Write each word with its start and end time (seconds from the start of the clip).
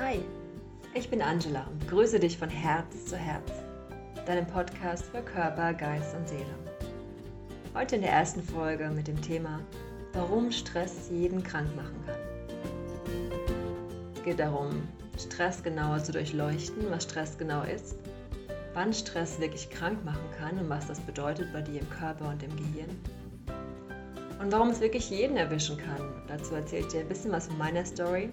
Hi, 0.00 0.20
ich 0.94 1.10
bin 1.10 1.20
Angela 1.20 1.66
und 1.66 1.80
begrüße 1.80 2.20
dich 2.20 2.38
von 2.38 2.48
Herz 2.48 3.06
zu 3.06 3.16
Herz, 3.16 3.50
deinem 4.26 4.46
Podcast 4.46 5.06
für 5.06 5.22
Körper, 5.22 5.74
Geist 5.74 6.14
und 6.14 6.28
Seele. 6.28 6.54
Heute 7.74 7.96
in 7.96 8.02
der 8.02 8.12
ersten 8.12 8.40
Folge 8.40 8.90
mit 8.90 9.08
dem 9.08 9.20
Thema, 9.20 9.58
warum 10.12 10.52
Stress 10.52 11.10
jeden 11.10 11.42
krank 11.42 11.74
machen 11.74 12.00
kann. 12.06 12.20
Es 14.14 14.22
geht 14.22 14.38
darum, 14.38 14.86
Stress 15.18 15.64
genauer 15.64 15.98
zu 15.98 16.12
durchleuchten, 16.12 16.88
was 16.90 17.02
Stress 17.02 17.36
genau 17.36 17.64
ist, 17.64 17.96
wann 18.74 18.92
Stress 18.92 19.40
wirklich 19.40 19.68
krank 19.68 20.04
machen 20.04 20.30
kann 20.38 20.58
und 20.58 20.68
was 20.68 20.86
das 20.86 21.00
bedeutet 21.00 21.52
bei 21.52 21.60
dir 21.60 21.80
im 21.80 21.90
Körper 21.90 22.28
und 22.28 22.40
im 22.44 22.54
Gehirn. 22.54 22.96
Und 24.40 24.52
warum 24.52 24.70
es 24.70 24.80
wirklich 24.80 25.10
jeden 25.10 25.36
erwischen 25.36 25.76
kann. 25.76 26.22
Dazu 26.28 26.54
erzähle 26.54 26.82
ich 26.82 26.92
dir 26.92 27.00
ein 27.00 27.08
bisschen 27.08 27.32
was 27.32 27.48
von 27.48 27.58
meiner 27.58 27.84
Story 27.84 28.30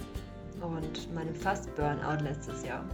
und 0.62 1.14
meinem 1.14 1.36
Fast-Burnout 1.36 2.23
letztes 2.23 2.66
Jahr. 2.66 2.86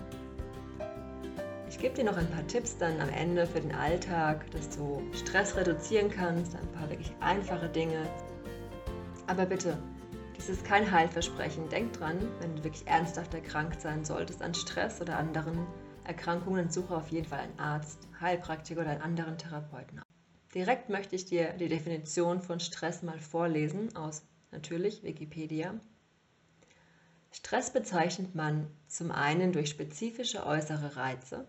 Ich 1.70 1.80
gebe 1.80 1.96
dir 1.96 2.04
noch 2.04 2.18
ein 2.18 2.30
paar 2.30 2.46
Tipps 2.48 2.78
dann 2.78 3.00
am 3.00 3.10
Ende 3.10 3.48
für 3.48 3.62
den 3.62 3.74
Alltag, 3.74 4.50
dass 4.52 4.70
du 4.70 5.02
Stress 5.14 5.56
reduzieren 5.56 6.10
kannst, 6.10 6.56
ein 6.56 6.68
paar 6.74 6.90
wirklich 6.90 7.12
einfache 7.22 7.70
Dinge. 7.70 8.04
Aber 9.28 9.46
bitte, 9.46 9.78
dies 10.36 10.50
ist 10.50 10.66
kein 10.66 10.92
Heilversprechen. 10.92 11.70
Denk 11.70 11.94
dran, 11.94 12.18
wenn 12.40 12.56
du 12.56 12.64
wirklich 12.64 12.88
ernsthaft 12.88 13.34
erkrankt 13.34 13.80
sein 13.80 14.04
solltest 14.04 14.42
an 14.42 14.54
Stress 14.54 15.00
oder 15.00 15.18
anderen 15.18 15.66
Erkrankungen, 16.04 16.70
suche 16.70 16.96
auf 16.96 17.10
jeden 17.10 17.28
Fall 17.28 17.40
einen 17.40 17.60
Arzt, 17.60 18.08
Heilpraktiker 18.20 18.82
oder 18.82 18.90
einen 18.90 19.02
anderen 19.02 19.38
Therapeuten. 19.38 20.02
Direkt 20.54 20.90
möchte 20.90 21.16
ich 21.16 21.26
dir 21.26 21.54
die 21.54 21.70
Definition 21.70 22.42
von 22.42 22.60
Stress 22.60 23.04
mal 23.04 23.20
vorlesen 23.20 23.96
aus 23.96 24.24
natürlich 24.52 25.04
Wikipedia. 25.04 25.80
Stress 27.32 27.72
bezeichnet 27.72 28.36
man 28.36 28.68
zum 28.88 29.12
einen 29.12 29.54
durch 29.54 29.70
spezifische 29.70 30.46
äußere 30.46 30.98
Reize, 30.98 31.48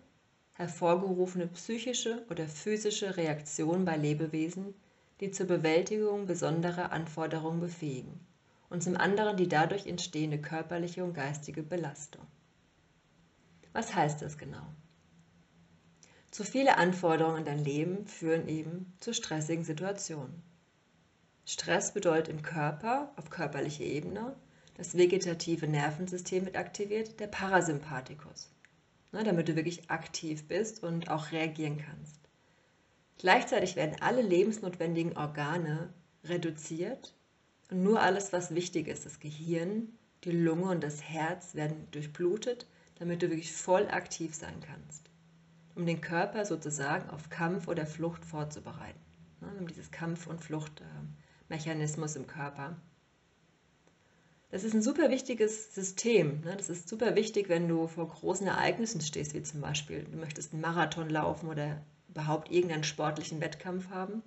hervorgerufene 0.53 1.49
psychische 1.49 2.25
oder 2.31 2.47
physische 2.47 3.17
Reaktionen 3.17 3.85
bei 3.85 3.97
Lebewesen, 3.97 4.75
die 5.21 5.31
zur 5.33 5.47
Bewältigung 5.47 6.27
besonderer 6.27 6.93
Anforderungen 6.93 7.61
befähigen, 7.61 8.21
und 8.71 8.83
zum 8.83 8.97
anderen 8.97 9.37
die 9.37 9.49
dadurch 9.49 9.87
entstehende 9.87 10.41
körperliche 10.41 11.05
und 11.05 11.15
geistige 11.15 11.63
Belastung. 11.63 12.27
Was 13.73 13.95
heißt 13.95 14.23
das 14.23 14.39
genau? 14.39 14.67
Zu 16.31 16.45
viele 16.45 16.79
Anforderungen 16.79 17.39
in 17.39 17.45
dein 17.45 17.65
Leben 17.65 18.07
führen 18.07 18.49
eben 18.49 18.95
zu 19.01 19.13
stressigen 19.13 19.65
Situationen. 19.65 20.43
Stress 21.45 21.93
bedeutet 21.93 22.29
im 22.29 22.43
Körper, 22.43 23.13
auf 23.17 23.31
körperlicher 23.31 23.85
Ebene, 23.85 24.35
das 24.77 24.97
vegetative 24.97 25.67
Nervensystem 25.67 26.47
wird 26.47 26.57
aktiviert, 26.57 27.21
der 27.21 27.27
Parasympathikus, 27.27 28.51
ne, 29.13 29.25
damit 29.25 29.49
du 29.49 29.57
wirklich 29.57 29.91
aktiv 29.91 30.47
bist 30.49 30.83
und 30.83 31.11
auch 31.11 31.33
reagieren 31.33 31.79
kannst. 31.79 32.21
Gleichzeitig 33.19 33.77
werden 33.77 33.97
alle 34.01 34.23
lebensnotwendigen 34.23 35.17
Organe 35.17 35.93
reduziert 36.25 37.15
und 37.71 37.83
nur 37.83 38.01
alles, 38.01 38.33
was 38.33 38.55
wichtig 38.55 38.89
ist, 38.89 39.07
das 39.07 39.21
Gehirn, 39.21 39.89
die 40.25 40.33
Lunge 40.33 40.71
und 40.71 40.83
das 40.83 41.03
Herz 41.03 41.55
werden 41.55 41.89
durchblutet 41.91 42.67
damit 43.03 43.21
du 43.21 43.31
wirklich 43.31 43.53
voll 43.53 43.89
aktiv 43.89 44.33
sein 44.33 44.61
kannst, 44.61 45.11
um 45.75 45.87
den 45.87 46.01
Körper 46.01 46.45
sozusagen 46.45 47.11
auf 47.11 47.31
Kampf 47.31 47.67
oder 47.67 47.85
Flucht 47.85 48.25
vorzubereiten. 48.25 49.01
Ne, 49.41 49.49
um 49.59 49.67
dieses 49.67 49.91
Kampf- 49.91 50.29
und 50.29 50.41
Fluchtmechanismus 50.41 52.15
im 52.15 52.29
Körper. 52.29 52.77
Das 54.53 54.65
ist 54.65 54.75
ein 54.75 54.83
super 54.83 55.09
wichtiges 55.09 55.75
System. 55.75 56.43
Ne? 56.43 56.55
Das 56.55 56.69
ist 56.69 56.87
super 56.87 57.17
wichtig, 57.17 57.49
wenn 57.49 57.69
du 57.69 57.87
vor 57.87 58.07
großen 58.07 58.47
Ereignissen 58.47 59.01
stehst, 59.01 59.33
wie 59.33 59.43
zum 59.43 59.63
Beispiel, 59.63 60.05
du 60.05 60.19
möchtest 60.19 60.53
einen 60.53 60.61
Marathon 60.61 61.09
laufen 61.09 61.49
oder 61.49 61.81
überhaupt 62.11 62.53
irgendeinen 62.53 62.85
sportlichen 62.85 63.41
Wettkampf 63.41 63.89
haben. 63.89 64.23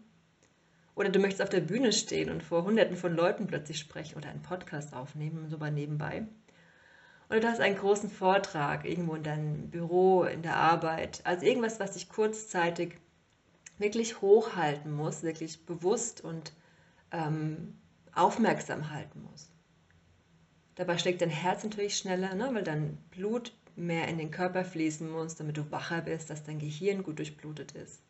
Oder 0.96 1.10
du 1.10 1.20
möchtest 1.20 1.44
auf 1.44 1.50
der 1.50 1.62
Bühne 1.62 1.94
stehen 1.94 2.32
und 2.32 2.42
vor 2.42 2.64
Hunderten 2.64 2.98
von 2.98 3.16
Leuten 3.16 3.46
plötzlich 3.46 3.78
sprechen 3.78 4.18
oder 4.18 4.30
einen 4.30 4.42
Podcast 4.42 4.96
aufnehmen, 4.96 5.48
so 5.48 5.60
bei 5.60 5.70
nebenbei. 5.70 6.26
Oder 7.30 7.42
du 7.42 7.48
hast 7.48 7.60
einen 7.60 7.78
großen 7.78 8.10
Vortrag 8.10 8.84
irgendwo 8.84 9.14
in 9.14 9.24
deinem 9.24 9.70
Büro, 9.70 10.24
in 10.24 10.42
der 10.42 10.56
Arbeit. 10.56 11.22
Also 11.24 11.46
irgendwas, 11.46 11.80
was 11.80 11.92
dich 11.92 12.10
kurzzeitig 12.10 12.96
wirklich 13.78 14.22
hochhalten 14.22 14.92
muss, 14.92 15.22
wirklich 15.22 15.68
bewusst 15.68 16.24
und 16.24 16.52
ähm, 17.12 17.78
aufmerksam 18.16 18.90
halten 18.90 19.22
muss. 19.30 19.52
Dabei 20.76 20.98
schlägt 20.98 21.22
dein 21.22 21.30
Herz 21.30 21.64
natürlich 21.64 21.98
schneller, 21.98 22.36
ne, 22.36 22.50
weil 22.54 22.64
dein 22.64 22.98
Blut 23.12 23.54
mehr 23.76 24.08
in 24.08 24.18
den 24.18 24.32
Körper 24.32 24.64
fließen 24.64 25.10
muss, 25.10 25.36
damit 25.36 25.58
du 25.58 25.70
wacher 25.72 26.02
bist, 26.02 26.30
dass 26.30 26.44
dein 26.44 26.60
Gehirn 26.60 27.04
gut 27.04 27.20
durchblutet 27.20 27.74
ist. 27.74 28.02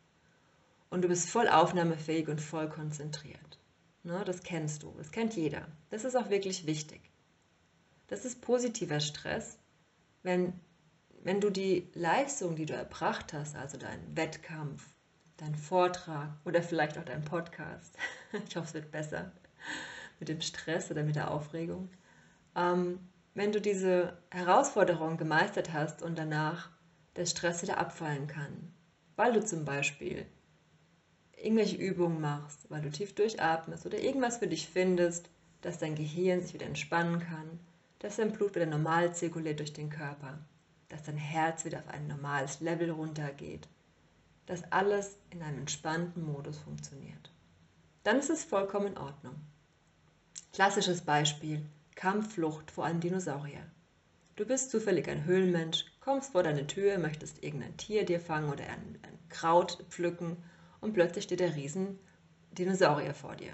Und 0.90 1.04
du 1.04 1.08
bist 1.08 1.30
voll 1.30 1.48
aufnahmefähig 1.48 2.28
und 2.28 2.42
voll 2.42 2.70
konzentriert. 2.70 3.60
Ne, 4.04 4.24
das 4.26 4.44
kennst 4.44 4.84
du, 4.84 4.94
das 4.98 5.12
kennt 5.12 5.36
jeder. 5.36 5.68
Das 5.90 6.06
ist 6.06 6.16
auch 6.16 6.30
wirklich 6.30 6.68
wichtig. 6.68 7.02
Das 8.08 8.24
ist 8.24 8.42
positiver 8.42 9.00
Stress, 9.00 9.58
wenn, 10.22 10.54
wenn 11.24 11.42
du 11.42 11.50
die 11.50 11.90
Leistung, 11.94 12.56
die 12.56 12.68
du 12.68 12.74
erbracht 12.76 13.34
hast, 13.34 13.56
also 13.56 13.78
deinen 13.78 14.16
Wettkampf, 14.16 14.88
deinen 15.38 15.56
Vortrag 15.56 16.30
oder 16.46 16.62
vielleicht 16.62 16.98
auch 16.98 17.06
deinen 17.06 17.26
Podcast, 17.26 17.96
ich 18.48 18.56
hoffe, 18.56 18.68
es 18.68 18.74
wird 18.76 18.92
besser 18.92 19.32
mit 20.20 20.30
dem 20.30 20.42
Stress 20.42 20.92
oder 20.92 21.04
mit 21.04 21.16
der 21.16 21.32
Aufregung, 21.32 21.90
ähm, 22.56 23.00
wenn 23.34 23.52
du 23.52 23.60
diese 23.60 24.18
Herausforderung 24.32 25.18
gemeistert 25.18 25.74
hast 25.74 26.02
und 26.02 26.18
danach 26.18 26.70
der 27.16 27.26
Stress 27.26 27.62
wieder 27.62 27.78
abfallen 27.78 28.28
kann, 28.28 28.74
weil 29.16 29.34
du 29.34 29.44
zum 29.44 29.66
Beispiel 29.66 30.26
irgendwelche 31.38 31.78
Übungen 31.78 32.22
machst, 32.22 32.70
weil 32.70 32.82
du 32.82 32.90
tief 32.90 33.14
durchatmest 33.14 33.86
oder 33.86 34.00
irgendwas 34.00 34.38
für 34.38 34.48
dich 34.48 34.68
findest, 34.68 35.30
dass 35.62 35.80
dein 35.80 35.96
Gehirn 35.96 36.42
sich 36.42 36.54
wieder 36.54 36.66
entspannen 36.66 37.20
kann, 37.20 37.60
dass 38.00 38.18
dein 38.18 38.32
Blut 38.32 38.56
wieder 38.56 38.66
normal 38.66 39.14
zirkuliert 39.14 39.60
durch 39.60 39.74
den 39.74 39.90
Körper, 39.90 40.40
dass 40.90 41.04
dein 41.04 41.18
Herz 41.18 41.66
wieder 41.66 41.80
auf 41.80 41.88
ein 41.88 42.08
normales 42.08 42.62
Level 42.62 42.92
runtergeht, 42.92 43.68
dass 44.46 44.72
alles 44.72 45.18
in 45.32 45.42
einem 45.42 45.60
entspannten 45.60 46.24
Modus 46.24 46.60
funktioniert. 46.60 47.32
Dann 48.04 48.20
ist 48.20 48.30
es 48.30 48.44
vollkommen 48.44 48.88
in 48.88 48.98
Ordnung. 48.98 49.36
Klassisches 50.54 51.02
Beispiel: 51.02 51.66
Kampfflucht 51.96 52.72
vor 52.72 52.86
einem 52.86 53.00
Dinosaurier. 53.00 53.66
Du 54.36 54.46
bist 54.46 54.70
zufällig 54.70 55.08
ein 55.08 55.24
Höhlenmensch, 55.24 55.86
kommst 56.02 56.34
vor 56.34 56.44
deine 56.44 56.68
Tür, 56.68 56.98
möchtest 56.98 57.42
irgendein 57.42 57.78
Tier 57.78 58.06
dir 58.06 58.20
fangen 58.20 58.52
oder 58.52 58.66
ein, 58.66 59.00
ein 59.02 59.18
Kraut 59.30 59.84
pflücken 59.90 60.36
und 60.82 60.94
plötzlich 60.94 61.24
steht 61.24 61.40
der 61.40 61.56
riesen 61.56 61.98
Dinosaurier 62.52 63.14
vor 63.14 63.38
dir. 63.38 63.54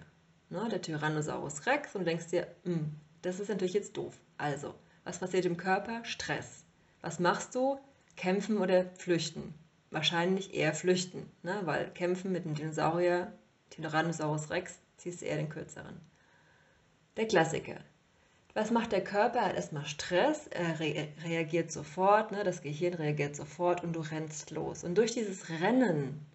Ne, 0.50 0.68
der 0.70 0.82
Tyrannosaurus 0.82 1.68
Rex 1.68 1.96
und 1.96 2.06
denkst 2.06 2.28
dir, 2.28 2.48
hm, 2.64 2.96
das 3.22 3.40
ist 3.40 3.50
natürlich 3.50 3.74
jetzt 3.74 3.96
doof. 3.96 4.20
Also, 4.38 4.74
was 5.04 5.20
passiert 5.20 5.46
im 5.46 5.56
Körper? 5.56 6.04
Stress. 6.04 6.66
Was 7.02 7.20
machst 7.20 7.54
du? 7.54 7.80
Kämpfen 8.16 8.58
oder 8.58 8.86
flüchten? 8.96 9.54
Wahrscheinlich 9.92 10.54
eher 10.54 10.74
flüchten, 10.74 11.30
ne? 11.44 11.62
weil 11.66 11.92
kämpfen 11.92 12.32
mit 12.32 12.46
einem 12.46 12.56
Dinosaurier, 12.56 13.34
Tyrannosaurus 13.70 14.50
Rex, 14.50 14.80
ziehst 14.98 15.22
du 15.22 15.26
eher 15.26 15.38
den 15.38 15.50
kürzeren. 15.50 16.02
Der 17.18 17.28
Klassiker. 17.28 17.78
Was 18.54 18.72
macht 18.72 18.92
der 18.92 19.04
Körper? 19.04 19.40
Er 19.40 19.50
hat 19.50 19.56
erstmal 19.56 19.86
Stress, 19.86 20.48
er 20.48 20.80
re 20.80 21.08
reagiert 21.24 21.72
sofort, 21.72 22.32
ne? 22.32 22.44
das 22.44 22.62
Gehirn 22.62 22.94
reagiert 22.96 23.36
sofort 23.36 23.84
und 23.84 23.94
du 23.94 24.02
rennst 24.02 24.52
los. 24.52 24.84
Und 24.84 24.98
durch 24.98 25.14
dieses 25.14 25.50
Rennen 25.50 26.26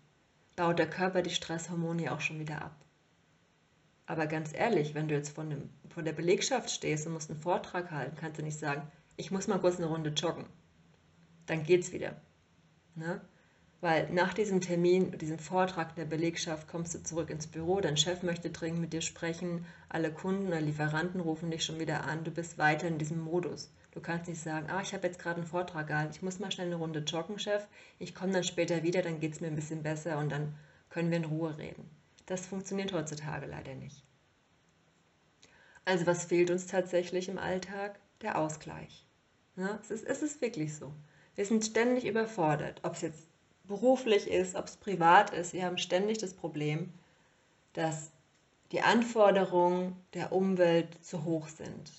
baut 0.56 0.78
der 0.78 0.88
Körper 0.88 1.20
die 1.20 1.30
Stresshormone 1.30 2.10
auch 2.12 2.20
schon 2.20 2.38
wieder 2.38 2.62
ab. 2.62 2.74
Aber 4.06 4.26
ganz 4.26 4.52
ehrlich, 4.54 4.94
wenn 4.94 5.08
du 5.08 5.14
jetzt 5.14 5.34
von, 5.34 5.50
dem, 5.50 5.68
von 5.90 6.04
der 6.04 6.12
Belegschaft 6.12 6.70
stehst 6.70 7.06
und 7.06 7.12
musst 7.12 7.30
einen 7.30 7.40
Vortrag 7.40 7.90
halten, 7.90 8.16
kannst 8.16 8.38
du 8.38 8.42
nicht 8.42 8.58
sagen, 8.58 8.90
ich 9.16 9.30
muss 9.30 9.48
mal 9.48 9.58
kurz 9.58 9.76
eine 9.76 9.86
Runde 9.86 10.10
joggen. 10.10 10.46
Dann 11.46 11.64
geht's 11.64 11.92
wieder. 11.92 12.16
Ne? 12.94 13.20
Weil 13.82 14.10
nach 14.10 14.32
diesem 14.32 14.60
Termin, 14.60 15.16
diesem 15.18 15.38
Vortrag 15.38 15.94
der 15.96 16.06
Belegschaft 16.06 16.66
kommst 16.66 16.94
du 16.94 17.02
zurück 17.02 17.28
ins 17.28 17.46
Büro, 17.46 17.80
dein 17.80 17.96
Chef 17.96 18.22
möchte 18.22 18.50
dringend 18.50 18.80
mit 18.80 18.92
dir 18.92 19.02
sprechen, 19.02 19.66
alle 19.88 20.10
Kunden 20.10 20.46
oder 20.48 20.60
Lieferanten 20.60 21.20
rufen 21.20 21.50
dich 21.50 21.64
schon 21.64 21.78
wieder 21.78 22.04
an, 22.04 22.24
du 22.24 22.30
bist 22.30 22.56
weiter 22.56 22.88
in 22.88 22.98
diesem 22.98 23.20
Modus. 23.20 23.70
Du 23.92 24.00
kannst 24.00 24.28
nicht 24.28 24.40
sagen, 24.40 24.68
ah, 24.70 24.80
ich 24.80 24.94
habe 24.94 25.06
jetzt 25.06 25.18
gerade 25.18 25.40
einen 25.40 25.46
Vortrag 25.46 25.86
gehalten, 25.88 26.12
ich 26.14 26.22
muss 26.22 26.38
mal 26.38 26.50
schnell 26.50 26.68
eine 26.68 26.76
Runde 26.76 27.00
joggen, 27.00 27.38
Chef, 27.38 27.66
ich 27.98 28.14
komme 28.14 28.32
dann 28.32 28.44
später 28.44 28.82
wieder, 28.82 29.02
dann 29.02 29.20
geht 29.20 29.32
es 29.32 29.40
mir 29.40 29.48
ein 29.48 29.56
bisschen 29.56 29.82
besser 29.82 30.18
und 30.18 30.30
dann 30.30 30.54
können 30.88 31.10
wir 31.10 31.18
in 31.18 31.24
Ruhe 31.26 31.56
reden. 31.58 31.88
Das 32.24 32.46
funktioniert 32.46 32.92
heutzutage 32.92 33.46
leider 33.46 33.74
nicht. 33.74 34.02
Also 35.84 36.06
was 36.06 36.24
fehlt 36.24 36.50
uns 36.50 36.66
tatsächlich 36.66 37.28
im 37.28 37.38
Alltag? 37.38 38.00
Der 38.22 38.38
Ausgleich. 38.38 39.06
Ja, 39.56 39.78
es, 39.82 39.90
ist, 39.90 40.04
es 40.04 40.22
ist 40.22 40.40
wirklich 40.40 40.74
so. 40.74 40.92
Wir 41.34 41.44
sind 41.44 41.64
ständig 41.64 42.06
überfordert, 42.06 42.80
ob 42.82 42.94
es 42.94 43.02
jetzt 43.02 43.28
beruflich 43.66 44.28
ist, 44.28 44.54
ob 44.54 44.66
es 44.66 44.76
privat 44.76 45.30
ist. 45.32 45.52
Wir 45.52 45.64
haben 45.64 45.78
ständig 45.78 46.18
das 46.18 46.34
Problem, 46.34 46.92
dass 47.72 48.10
die 48.72 48.82
Anforderungen 48.82 49.96
der 50.14 50.32
Umwelt 50.32 51.04
zu 51.04 51.24
hoch 51.24 51.48
sind. 51.48 51.92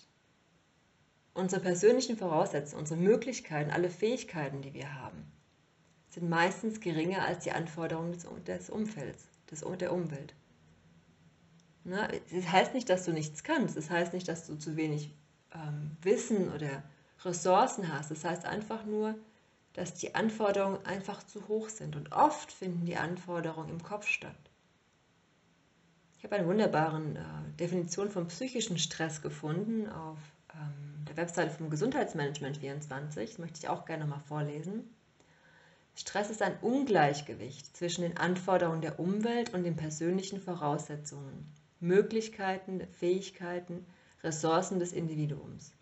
Unsere 1.33 1.61
persönlichen 1.61 2.17
Voraussetzungen, 2.17 2.81
unsere 2.81 2.99
Möglichkeiten, 2.99 3.71
alle 3.71 3.89
Fähigkeiten, 3.89 4.61
die 4.61 4.73
wir 4.73 4.95
haben, 4.95 5.31
sind 6.09 6.29
meistens 6.29 6.79
geringer 6.79 7.25
als 7.25 7.43
die 7.43 7.51
Anforderungen 7.51 8.11
des, 8.11 8.25
des 8.45 8.69
Umfelds, 8.69 9.25
des, 9.51 9.63
der 9.79 9.93
Umwelt. 9.93 10.33
Ne? 11.83 12.07
Das 12.31 12.51
heißt 12.51 12.73
nicht, 12.73 12.89
dass 12.89 13.05
du 13.05 13.13
nichts 13.13 13.43
kannst. 13.43 13.77
Das 13.77 13.89
heißt 13.89 14.13
nicht, 14.13 14.27
dass 14.27 14.47
du 14.47 14.55
zu 14.55 14.75
wenig 14.75 15.13
ähm, 15.53 15.95
Wissen 16.01 16.51
oder 16.51 16.83
Ressourcen 17.23 17.91
hast. 17.93 18.11
Das 18.11 18.23
heißt 18.23 18.45
einfach 18.45 18.85
nur, 18.85 19.15
dass 19.77 19.93
die 19.93 20.15
Anforderungen 20.15 20.83
einfach 20.87 21.21
zu 21.21 21.47
hoch 21.47 21.69
sind. 21.69 21.95
Und 21.95 22.11
oft 22.11 22.51
finden 22.51 22.85
die 22.87 22.97
Anforderungen 22.97 23.69
im 23.69 23.83
Kopf 23.83 24.07
statt. 24.07 24.35
Ich 26.17 26.23
habe 26.23 26.35
eine 26.35 26.47
wunderbare 26.47 26.99
äh, 26.99 27.57
Definition 27.59 28.09
von 28.09 28.27
psychischen 28.27 28.79
Stress 28.79 29.21
gefunden 29.21 29.87
auf 29.87 30.17
ähm, 30.55 31.05
der 31.07 31.15
Webseite 31.15 31.51
vom 31.51 31.69
Gesundheitsmanagement 31.69 32.57
24. 32.57 33.29
Das 33.29 33.37
möchte 33.37 33.59
ich 33.59 33.69
auch 33.69 33.85
gerne 33.85 34.07
mal 34.07 34.19
vorlesen. 34.19 34.95
Stress 35.93 36.31
ist 36.31 36.41
ein 36.41 36.57
Ungleichgewicht 36.61 37.77
zwischen 37.77 38.01
den 38.01 38.17
Anforderungen 38.17 38.81
der 38.81 38.99
Umwelt 38.99 39.53
und 39.53 39.63
den 39.63 39.75
persönlichen 39.75 40.41
Voraussetzungen, 40.41 41.53
Möglichkeiten, 41.79 42.81
Fähigkeiten, 42.93 43.85
Ressourcen 44.23 44.79
des 44.79 44.91
Individuums. 44.91 45.76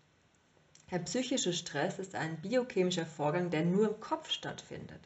Der 0.92 1.00
psychische 1.00 1.52
Stress 1.52 1.98
ist 1.98 2.14
ein 2.14 2.40
biochemischer 2.40 3.06
Vorgang, 3.06 3.50
der 3.50 3.64
nur 3.64 3.88
im 3.88 4.00
Kopf 4.00 4.30
stattfindet. 4.30 5.00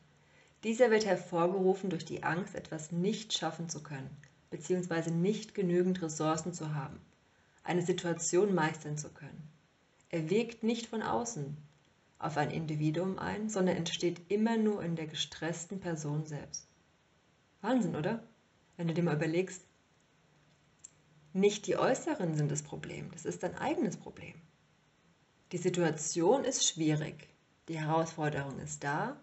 Dieser 0.62 0.90
wird 0.90 1.06
hervorgerufen 1.06 1.88
durch 1.88 2.04
die 2.04 2.22
Angst, 2.22 2.54
etwas 2.54 2.92
nicht 2.92 3.32
schaffen 3.32 3.70
zu 3.70 3.82
können, 3.82 4.14
bzw. 4.50 5.10
nicht 5.10 5.54
genügend 5.54 6.02
Ressourcen 6.02 6.52
zu 6.52 6.74
haben, 6.74 7.00
eine 7.64 7.80
Situation 7.80 8.54
meistern 8.54 8.98
zu 8.98 9.08
können. 9.08 9.48
Er 10.10 10.28
wirkt 10.28 10.62
nicht 10.64 10.86
von 10.86 11.00
außen 11.02 11.56
auf 12.18 12.36
ein 12.36 12.50
Individuum 12.50 13.18
ein, 13.18 13.48
sondern 13.48 13.76
entsteht 13.76 14.30
immer 14.30 14.58
nur 14.58 14.82
in 14.82 14.96
der 14.96 15.06
gestressten 15.06 15.80
Person 15.80 16.26
selbst. 16.26 16.68
Wahnsinn, 17.62 17.96
oder? 17.96 18.22
Wenn 18.76 18.88
du 18.88 18.92
dir 18.92 19.02
mal 19.02 19.16
überlegst, 19.16 19.64
nicht 21.32 21.66
die 21.66 21.78
Äußeren 21.78 22.34
sind 22.34 22.50
das 22.50 22.62
Problem, 22.62 23.10
das 23.12 23.24
ist 23.24 23.42
dein 23.42 23.54
eigenes 23.56 23.96
Problem. 23.96 24.34
Die 25.52 25.58
Situation 25.58 26.44
ist 26.44 26.66
schwierig, 26.66 27.28
die 27.68 27.78
Herausforderung 27.78 28.60
ist 28.60 28.84
da 28.84 29.16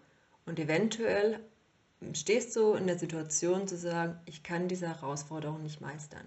und 0.44 0.58
eventuell 0.58 1.40
stehst 2.12 2.54
du 2.54 2.74
in 2.74 2.86
der 2.86 2.98
Situation 2.98 3.66
zu 3.66 3.76
sagen, 3.76 4.18
ich 4.26 4.42
kann 4.42 4.68
diese 4.68 4.88
Herausforderung 4.88 5.62
nicht 5.62 5.80
meistern. 5.80 6.26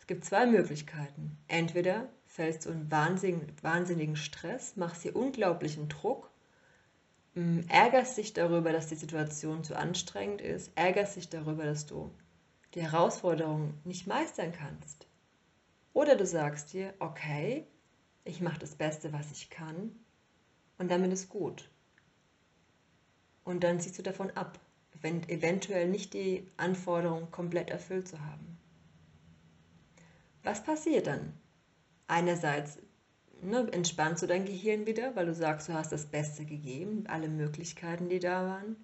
Es 0.00 0.06
gibt 0.08 0.24
zwei 0.24 0.46
Möglichkeiten. 0.46 1.38
Entweder 1.46 2.08
fällst 2.26 2.66
du 2.66 2.70
in 2.70 2.90
wahnsinnigen, 2.90 3.52
wahnsinnigen 3.62 4.16
Stress, 4.16 4.76
machst 4.76 5.04
dir 5.04 5.14
unglaublichen 5.14 5.88
Druck, 5.88 6.28
ärgerst 7.68 8.18
dich 8.18 8.32
darüber, 8.32 8.72
dass 8.72 8.88
die 8.88 8.96
Situation 8.96 9.62
zu 9.62 9.76
anstrengend 9.76 10.40
ist, 10.40 10.72
ärgerst 10.74 11.16
dich 11.16 11.28
darüber, 11.28 11.64
dass 11.64 11.86
du 11.86 12.10
die 12.74 12.82
Herausforderung 12.82 13.74
nicht 13.84 14.06
meistern 14.08 14.52
kannst. 14.52 15.06
Oder 15.92 16.16
du 16.16 16.26
sagst 16.26 16.72
dir, 16.72 16.94
okay, 16.98 17.66
ich 18.28 18.40
mache 18.40 18.58
das 18.58 18.74
Beste, 18.74 19.12
was 19.12 19.32
ich 19.32 19.50
kann 19.50 19.92
und 20.78 20.90
damit 20.90 21.12
ist 21.12 21.28
gut. 21.28 21.68
Und 23.44 23.64
dann 23.64 23.80
ziehst 23.80 23.98
du 23.98 24.02
davon 24.02 24.30
ab, 24.32 24.58
eventuell 25.02 25.88
nicht 25.88 26.12
die 26.12 26.46
Anforderung 26.56 27.30
komplett 27.30 27.70
erfüllt 27.70 28.08
zu 28.08 28.20
haben. 28.20 28.58
Was 30.42 30.62
passiert 30.62 31.06
dann? 31.06 31.32
Einerseits 32.06 32.78
ne, 33.42 33.68
entspannst 33.72 34.22
du 34.22 34.26
dein 34.26 34.44
Gehirn 34.44 34.86
wieder, 34.86 35.14
weil 35.16 35.26
du 35.26 35.34
sagst, 35.34 35.68
du 35.68 35.74
hast 35.74 35.92
das 35.92 36.06
Beste 36.06 36.44
gegeben, 36.44 37.04
alle 37.06 37.28
Möglichkeiten, 37.28 38.08
die 38.08 38.18
da 38.18 38.46
waren. 38.46 38.76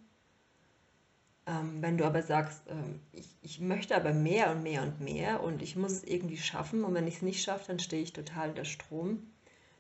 Ähm, 1.47 1.83
wenn 1.83 1.99
du 1.99 2.05
aber 2.05 2.23
sagst, 2.23 2.63
ähm, 2.69 3.01
ich, 3.13 3.29
ich 3.43 3.61
möchte 3.61 3.95
aber 3.97 4.15
mehr 4.15 4.51
und 4.51 4.63
mehr 4.63 4.83
und 4.83 5.01
mehr 5.01 5.43
und 5.43 5.61
ich 5.61 5.77
muss 5.77 5.93
es 5.93 6.05
irgendwie 6.05 6.39
schaffen 6.39 6.85
und 6.85 6.95
wenn 6.95 7.07
ich 7.07 7.17
es 7.17 7.23
nicht 7.23 7.43
schaffe, 7.43 7.67
dann 7.69 7.79
stehe 7.79 8.03
ich 8.03 8.15
total 8.15 8.51
unter 8.51 8.65
Strom, 8.65 9.31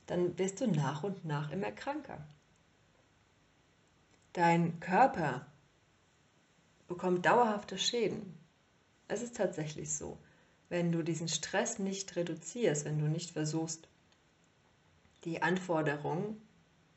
dann 0.06 0.39
wirst 0.39 0.61
du 0.61 0.67
nach 0.67 1.03
und 1.03 1.25
nach 1.25 1.51
immer 1.51 1.73
kranker. 1.73 2.27
Dein 4.33 4.81
Körper 4.81 5.47
bekommt 6.89 7.25
dauerhafte 7.25 7.79
Schäden. 7.79 8.39
Es 9.09 9.23
ist 9.23 9.37
tatsächlich 9.37 9.93
so. 9.93 10.19
Wenn 10.69 10.93
du 10.93 11.03
diesen 11.03 11.29
Stress 11.29 11.79
nicht 11.79 12.17
reduzierst, 12.17 12.85
wenn 12.85 12.99
du 12.99 13.06
nicht 13.06 13.31
versuchst, 13.31 13.89
die 15.25 15.43
Anforderungen 15.43 16.41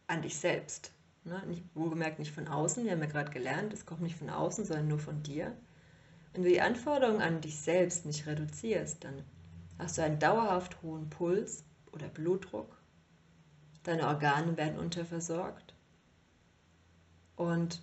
an 0.07 0.21
dich 0.21 0.37
selbst, 0.37 0.91
ne, 1.23 1.43
nicht, 1.45 1.63
wohlgemerkt 1.75 2.19
nicht 2.19 2.33
von 2.33 2.47
außen, 2.47 2.83
wir 2.83 2.91
haben 2.91 3.01
ja 3.01 3.07
gerade 3.07 3.31
gelernt, 3.31 3.73
es 3.73 3.85
kommt 3.85 4.01
nicht 4.01 4.15
von 4.15 4.29
außen, 4.29 4.65
sondern 4.65 4.87
nur 4.87 4.99
von 4.99 5.21
dir. 5.23 5.55
Wenn 6.33 6.43
du 6.43 6.49
die 6.49 6.61
Anforderungen 6.61 7.21
an 7.21 7.41
dich 7.41 7.59
selbst 7.59 8.05
nicht 8.05 8.25
reduzierst, 8.25 9.03
dann 9.03 9.23
hast 9.77 9.97
du 9.97 10.03
einen 10.03 10.19
dauerhaft 10.19 10.81
hohen 10.81 11.09
Puls 11.09 11.63
oder 11.91 12.07
Blutdruck, 12.07 12.76
deine 13.87 14.07
Organe 14.07 14.57
werden 14.57 14.77
unterversorgt 14.77 15.73
und 17.37 17.81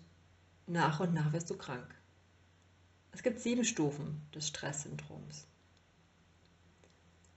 nach 0.67 1.01
und 1.01 1.15
nach 1.15 1.33
wirst 1.33 1.49
du 1.49 1.57
krank. 1.57 1.95
Es 3.13 3.23
gibt 3.23 3.41
sieben 3.41 3.65
Stufen 3.65 4.21
des 4.35 4.49
Stresssyndroms. 4.49 5.47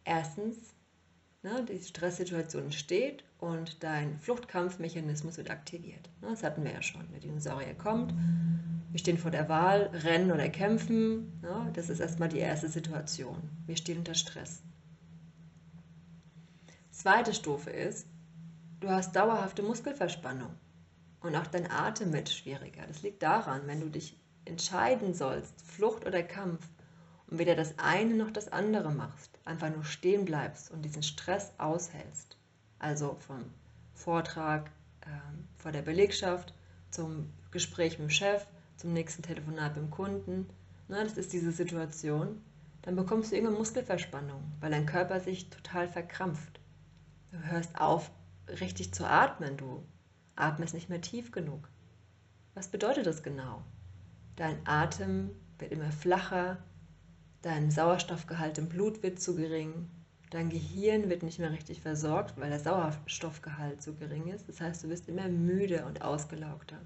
Erstens, 0.04 0.58
ne, 1.44 1.66
die 1.66 1.82
Stresssituation 1.82 2.66
entsteht 2.66 3.24
und 3.38 3.84
dein 3.84 4.20
Fluchtkampfmechanismus 4.20 5.38
wird 5.38 5.50
aktiviert. 5.50 6.10
Ne, 6.22 6.30
das 6.30 6.44
hatten 6.44 6.64
wir 6.64 6.72
ja 6.72 6.82
schon. 6.82 7.10
Der 7.12 7.22
Dinosaurier 7.22 7.74
kommt, 7.76 8.14
wir 8.92 9.00
stehen 9.00 9.18
vor 9.18 9.32
der 9.32 9.48
Wahl, 9.48 9.92
rennen 9.94 10.32
oder 10.32 10.50
kämpfen. 10.50 11.40
Ne, 11.42 11.72
das 11.74 11.90
ist 11.90 12.02
erstmal 12.02 12.30
die 12.30 12.40
erste 12.40 12.68
Situation. 12.68 13.50
Wir 13.66 13.78
stehen 13.78 14.00
unter 14.00 14.16
Stress. 14.16 14.62
Zweite 16.92 17.34
Stufe 17.34 17.70
ist, 17.70 18.08
Du 18.80 18.90
hast 18.90 19.16
dauerhafte 19.16 19.64
Muskelverspannung 19.64 20.52
und 21.22 21.36
auch 21.36 21.48
dein 21.48 21.70
Atem 21.70 22.14
wird 22.14 22.30
schwieriger. 22.30 22.86
Das 22.88 23.02
liegt 23.02 23.24
daran, 23.24 23.62
wenn 23.66 23.82
du 23.82 23.90
dich 23.90 24.20
entscheiden 24.46 25.14
sollst, 25.14 25.62
Flucht 25.62 26.06
oder 26.06 26.22
Kampf, 26.24 26.68
und 27.30 27.40
weder 27.40 27.56
das 27.56 27.78
eine 27.78 28.16
noch 28.16 28.32
das 28.32 28.52
andere 28.52 28.92
machst, 28.92 29.38
einfach 29.44 29.70
nur 29.70 29.84
stehen 29.84 30.26
bleibst 30.26 30.72
und 30.72 30.84
diesen 30.84 31.04
Stress 31.04 31.52
aushältst. 31.58 32.38
Also 32.80 33.18
vom 33.28 33.44
Vortrag 33.94 34.72
äh, 35.02 35.08
vor 35.58 35.72
der 35.72 35.82
Belegschaft 35.82 36.54
zum 36.90 37.30
Gespräch 37.52 38.00
mit 38.00 38.10
dem 38.10 38.12
Chef, 38.12 38.46
zum 38.78 38.94
nächsten 38.94 39.24
Telefonat 39.24 39.76
mit 39.76 39.86
dem 39.86 39.92
Kunden. 39.92 40.48
Na, 40.88 41.04
das 41.04 41.18
ist 41.18 41.34
diese 41.34 41.52
Situation. 41.52 42.42
Dann 42.84 42.96
bekommst 42.96 43.32
du 43.32 43.36
irgendwann 43.36 43.58
Muskelverspannung, 43.58 44.42
weil 44.62 44.72
dein 44.72 44.86
Körper 44.86 45.20
sich 45.20 45.50
total 45.50 45.90
verkrampft. 45.90 46.62
Du 47.32 47.40
hörst 47.40 47.78
auf, 47.78 48.10
richtig 48.60 48.94
zu 48.94 49.08
atmen. 49.08 49.58
Du 49.58 49.84
atmest 50.36 50.74
nicht 50.74 50.90
mehr 50.90 51.02
tief 51.02 51.32
genug. 51.32 51.70
Was 52.54 52.68
bedeutet 52.70 53.06
das 53.06 53.24
genau? 53.24 53.64
Dein 54.36 54.58
Atem 54.66 55.32
wird 55.60 55.72
immer 55.72 55.92
flacher, 55.92 56.58
dein 57.42 57.72
Sauerstoffgehalt 57.72 58.58
im 58.58 58.70
Blut 58.70 59.04
wird 59.04 59.20
zu 59.20 59.36
gering, 59.36 59.90
dein 60.30 60.50
Gehirn 60.50 61.10
wird 61.10 61.24
nicht 61.24 61.40
mehr 61.40 61.52
richtig 61.52 61.82
versorgt, 61.82 62.38
weil 62.38 62.50
der 62.50 62.60
Sauerstoffgehalt 62.60 63.82
zu 63.82 63.96
gering 63.96 64.28
ist. 64.28 64.48
Das 64.48 64.62
heißt, 64.62 64.84
du 64.84 64.90
wirst 64.90 65.08
immer 65.08 65.28
müde 65.28 65.86
und 65.86 66.02
ausgelaugter. 66.02 66.78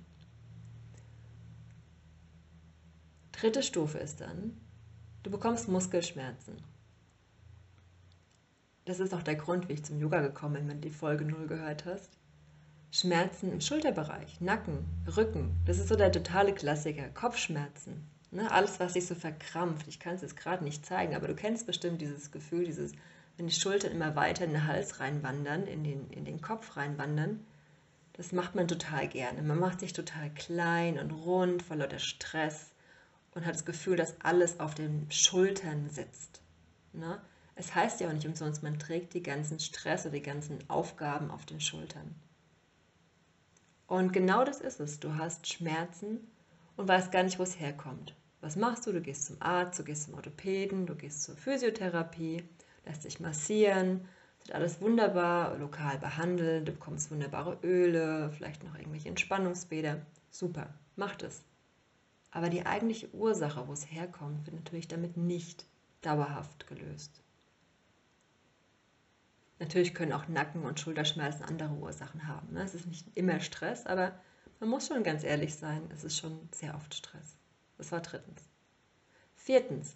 Dritte 3.32 3.64
Stufe 3.64 3.98
ist 3.98 4.22
dann, 4.22 4.56
du 5.24 5.32
bekommst 5.32 5.68
Muskelschmerzen 5.68 6.58
das 8.92 9.00
ist 9.00 9.14
auch 9.14 9.24
der 9.24 9.36
Grund, 9.36 9.70
wie 9.70 9.74
ich 9.74 9.86
zum 9.86 10.02
Yoga 10.02 10.20
gekommen 10.20 10.56
bin, 10.56 10.68
wenn 10.68 10.82
du 10.82 10.90
die 10.90 10.94
Folge 10.94 11.24
0 11.24 11.48
gehört 11.48 11.86
hast. 11.86 12.10
Schmerzen 12.92 13.54
im 13.54 13.62
Schulterbereich, 13.62 14.42
Nacken, 14.42 14.80
Rücken, 15.16 15.56
das 15.66 15.80
ist 15.80 15.88
so 15.88 15.96
der 15.96 16.12
totale 16.12 16.54
Klassiker. 16.54 17.08
Kopfschmerzen, 17.14 18.06
ne? 18.32 18.52
alles, 18.52 18.82
was 18.82 18.94
sich 18.94 19.08
so 19.08 19.16
verkrampft. 19.16 19.88
Ich 19.88 20.02
kann 20.02 20.16
es 20.16 20.24
jetzt 20.24 20.36
gerade 20.36 20.66
nicht 20.66 20.86
zeigen, 20.86 21.16
aber 21.16 21.30
du 21.30 21.36
kennst 21.36 21.68
bestimmt 21.68 22.02
dieses 22.02 22.32
Gefühl, 22.32 22.66
dieses, 22.66 22.92
wenn 23.38 23.48
die 23.48 23.54
Schultern 23.54 23.94
immer 23.94 24.18
weiter 24.18 24.44
in 24.44 24.52
den 24.52 24.68
Hals 24.68 25.00
reinwandern, 25.00 25.68
in 25.68 25.86
den, 25.86 26.10
in 26.10 26.26
den 26.26 26.42
Kopf 26.42 26.76
reinwandern. 26.76 27.46
Das 28.12 28.34
macht 28.34 28.56
man 28.56 28.68
total 28.68 29.08
gerne. 29.08 29.42
Man 29.42 29.58
macht 29.58 29.80
sich 29.80 29.94
total 29.94 30.30
klein 30.32 31.00
und 31.00 31.12
rund, 31.12 31.64
voll 31.64 31.78
lauter 31.78 32.00
Stress 32.00 32.72
und 33.34 33.46
hat 33.46 33.56
das 33.56 33.64
Gefühl, 33.64 33.96
dass 33.96 34.20
alles 34.20 34.60
auf 34.60 34.76
den 34.76 35.10
Schultern 35.10 35.90
sitzt. 35.90 36.42
Ne? 36.92 37.22
Es 37.62 37.76
heißt 37.76 38.02
ja 38.02 38.08
auch 38.08 38.14
nicht 38.14 38.26
umsonst, 38.26 38.64
man 38.64 38.80
trägt 38.80 39.14
die 39.14 39.22
ganzen 39.22 39.60
Stress 39.60 40.08
oder 40.08 40.16
die 40.16 40.24
ganzen 40.24 40.68
Aufgaben 40.68 41.30
auf 41.30 41.46
den 41.46 41.62
Schultern. 41.62 42.16
Und 43.86 44.14
genau 44.14 44.44
das 44.44 44.62
ist 44.62 44.80
es. 44.80 45.00
Du 45.00 45.14
hast 45.14 45.46
Schmerzen 45.46 46.28
und 46.76 46.88
weißt 46.88 47.12
gar 47.12 47.22
nicht, 47.22 47.38
wo 47.38 47.44
es 47.44 47.60
herkommt. 47.60 48.16
Was 48.40 48.56
machst 48.56 48.88
du? 48.88 48.92
Du 48.92 49.00
gehst 49.00 49.28
zum 49.28 49.40
Arzt, 49.44 49.78
du 49.78 49.84
gehst 49.84 50.06
zum 50.06 50.16
Orthopäden, 50.16 50.88
du 50.88 50.96
gehst 50.96 51.22
zur 51.22 51.38
Physiotherapie, 51.38 52.44
lässt 52.84 53.04
dich 53.04 53.20
massieren, 53.20 54.08
wird 54.40 54.56
alles 54.56 54.82
wunderbar 54.82 55.56
lokal 55.60 56.00
behandelt, 56.00 56.68
du 56.68 56.72
bekommst 56.72 57.12
wunderbare 57.12 57.60
Öle, 57.62 58.32
vielleicht 58.32 58.64
noch 58.64 58.74
irgendwelche 58.74 59.10
Entspannungsbäder. 59.10 60.04
Super, 60.32 60.74
macht 60.96 61.22
es. 61.22 61.44
Aber 62.32 62.50
die 62.50 62.66
eigentliche 62.66 63.14
Ursache, 63.14 63.68
wo 63.68 63.74
es 63.74 63.92
herkommt, 63.92 64.48
wird 64.48 64.56
natürlich 64.56 64.88
damit 64.88 65.16
nicht 65.16 65.68
dauerhaft 66.02 66.66
gelöst. 66.66 67.22
Natürlich 69.62 69.94
können 69.94 70.12
auch 70.12 70.28
Nacken- 70.28 70.64
und 70.64 70.80
Schulterschmerzen 70.80 71.44
andere 71.44 71.76
Ursachen 71.76 72.28
haben. 72.28 72.52
Ne? 72.52 72.64
Es 72.64 72.74
ist 72.74 72.88
nicht 72.88 73.06
immer 73.14 73.40
Stress, 73.42 73.86
aber 73.86 74.12
man 74.60 74.70
muss 74.70 74.88
schon 74.88 75.04
ganz 75.04 75.24
ehrlich 75.24 75.54
sein, 75.54 75.88
es 75.94 76.04
ist 76.04 76.18
schon 76.18 76.50
sehr 76.52 76.74
oft 76.74 76.96
Stress. 76.96 77.38
Das 77.78 77.92
war 77.92 78.02
drittens. 78.02 78.42
Viertens, 79.36 79.96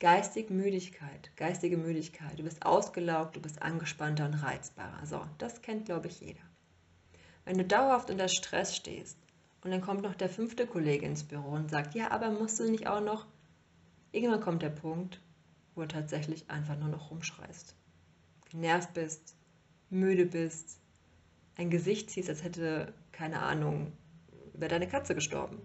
geistige 0.00 0.54
Müdigkeit. 0.54 1.30
Geistige 1.36 1.76
Müdigkeit. 1.76 2.38
Du 2.38 2.42
bist 2.42 2.64
ausgelaugt, 2.64 3.36
du 3.36 3.42
bist 3.42 3.60
angespannter 3.60 4.24
und 4.24 4.42
reizbarer. 4.42 5.04
So, 5.04 5.20
das 5.36 5.60
kennt, 5.60 5.84
glaube 5.84 6.08
ich, 6.08 6.20
jeder. 6.20 6.40
Wenn 7.44 7.58
du 7.58 7.66
dauerhaft 7.66 8.10
unter 8.10 8.28
Stress 8.28 8.74
stehst 8.74 9.18
und 9.62 9.72
dann 9.72 9.82
kommt 9.82 10.00
noch 10.00 10.14
der 10.14 10.30
fünfte 10.30 10.66
Kollege 10.66 11.04
ins 11.04 11.24
Büro 11.24 11.50
und 11.50 11.70
sagt, 11.70 11.94
ja, 11.94 12.10
aber 12.12 12.30
musst 12.30 12.58
du 12.58 12.70
nicht 12.70 12.86
auch 12.86 13.02
noch... 13.02 13.26
Irgendwann 14.10 14.40
kommt 14.40 14.62
der 14.62 14.70
Punkt, 14.70 15.20
wo 15.74 15.82
du 15.82 15.88
tatsächlich 15.88 16.48
einfach 16.48 16.78
nur 16.78 16.88
noch 16.88 17.10
rumschreist 17.10 17.76
genervt 18.52 18.92
bist, 18.92 19.34
müde 19.90 20.26
bist, 20.26 20.78
ein 21.56 21.70
Gesicht 21.70 22.10
ziehst, 22.10 22.28
als 22.28 22.44
hätte, 22.44 22.94
keine 23.10 23.40
Ahnung, 23.40 23.92
wäre 24.52 24.70
deine 24.70 24.88
Katze 24.88 25.14
gestorben. 25.14 25.60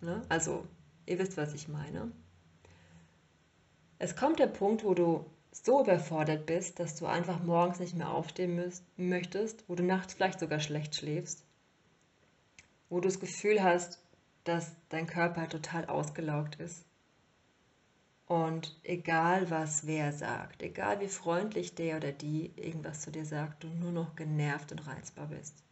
Ne? 0.00 0.22
Also, 0.28 0.66
ihr 1.06 1.18
wisst, 1.18 1.36
was 1.36 1.54
ich 1.54 1.68
meine. 1.68 2.12
Es 3.98 4.16
kommt 4.16 4.38
der 4.38 4.46
Punkt, 4.46 4.84
wo 4.84 4.94
du 4.94 5.24
so 5.50 5.82
überfordert 5.82 6.44
bist, 6.44 6.78
dass 6.78 6.96
du 6.96 7.06
einfach 7.06 7.42
morgens 7.42 7.80
nicht 7.80 7.96
mehr 7.96 8.10
aufstehen 8.10 8.70
möchtest, 8.96 9.64
wo 9.68 9.74
du 9.74 9.82
nachts 9.82 10.12
vielleicht 10.12 10.38
sogar 10.38 10.60
schlecht 10.60 10.94
schläfst, 10.94 11.44
wo 12.90 13.00
du 13.00 13.08
das 13.08 13.18
Gefühl 13.18 13.62
hast, 13.62 14.02
dass 14.44 14.76
dein 14.90 15.06
Körper 15.06 15.48
total 15.48 15.86
ausgelaugt 15.86 16.56
ist 16.56 16.84
und 18.26 18.76
egal 18.82 19.50
was 19.50 19.86
wer 19.86 20.12
sagt, 20.12 20.62
egal 20.62 21.00
wie 21.00 21.08
freundlich 21.08 21.74
der 21.74 21.96
oder 21.96 22.12
die 22.12 22.52
irgendwas 22.56 23.02
zu 23.02 23.10
dir 23.12 23.24
sagt, 23.24 23.62
du 23.62 23.68
nur 23.68 23.92
noch 23.92 24.16
genervt 24.16 24.72
und 24.72 24.86
reizbar 24.86 25.28
bist. 25.28 25.62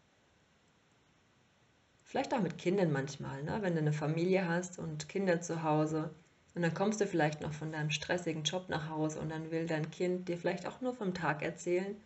Vielleicht 2.05 2.33
auch 2.33 2.41
mit 2.41 2.59
Kindern 2.59 2.93
manchmal, 2.93 3.43
ne? 3.43 3.59
wenn 3.61 3.75
du 3.75 3.81
eine 3.81 3.93
Familie 3.93 4.49
hast 4.49 4.79
und 4.79 5.09
Kinder 5.09 5.41
zu 5.41 5.65
Hause 5.65 6.15
und 6.55 6.63
dann 6.63 6.75
kommst 6.75 7.01
du 7.01 7.09
vielleicht 7.09 7.41
noch 7.41 7.53
von 7.53 7.73
deinem 7.73 7.91
stressigen 7.91 8.45
Job 8.45 8.69
nach 8.69 8.89
Hause 8.89 9.19
und 9.19 9.31
dann 9.31 9.51
will 9.51 9.67
dein 9.67 9.91
Kind 9.91 10.29
dir 10.29 10.39
vielleicht 10.39 10.67
auch 10.69 10.81
nur 10.81 10.95
vom 10.95 11.13
Tag 11.13 11.43
erzählen, 11.43 11.97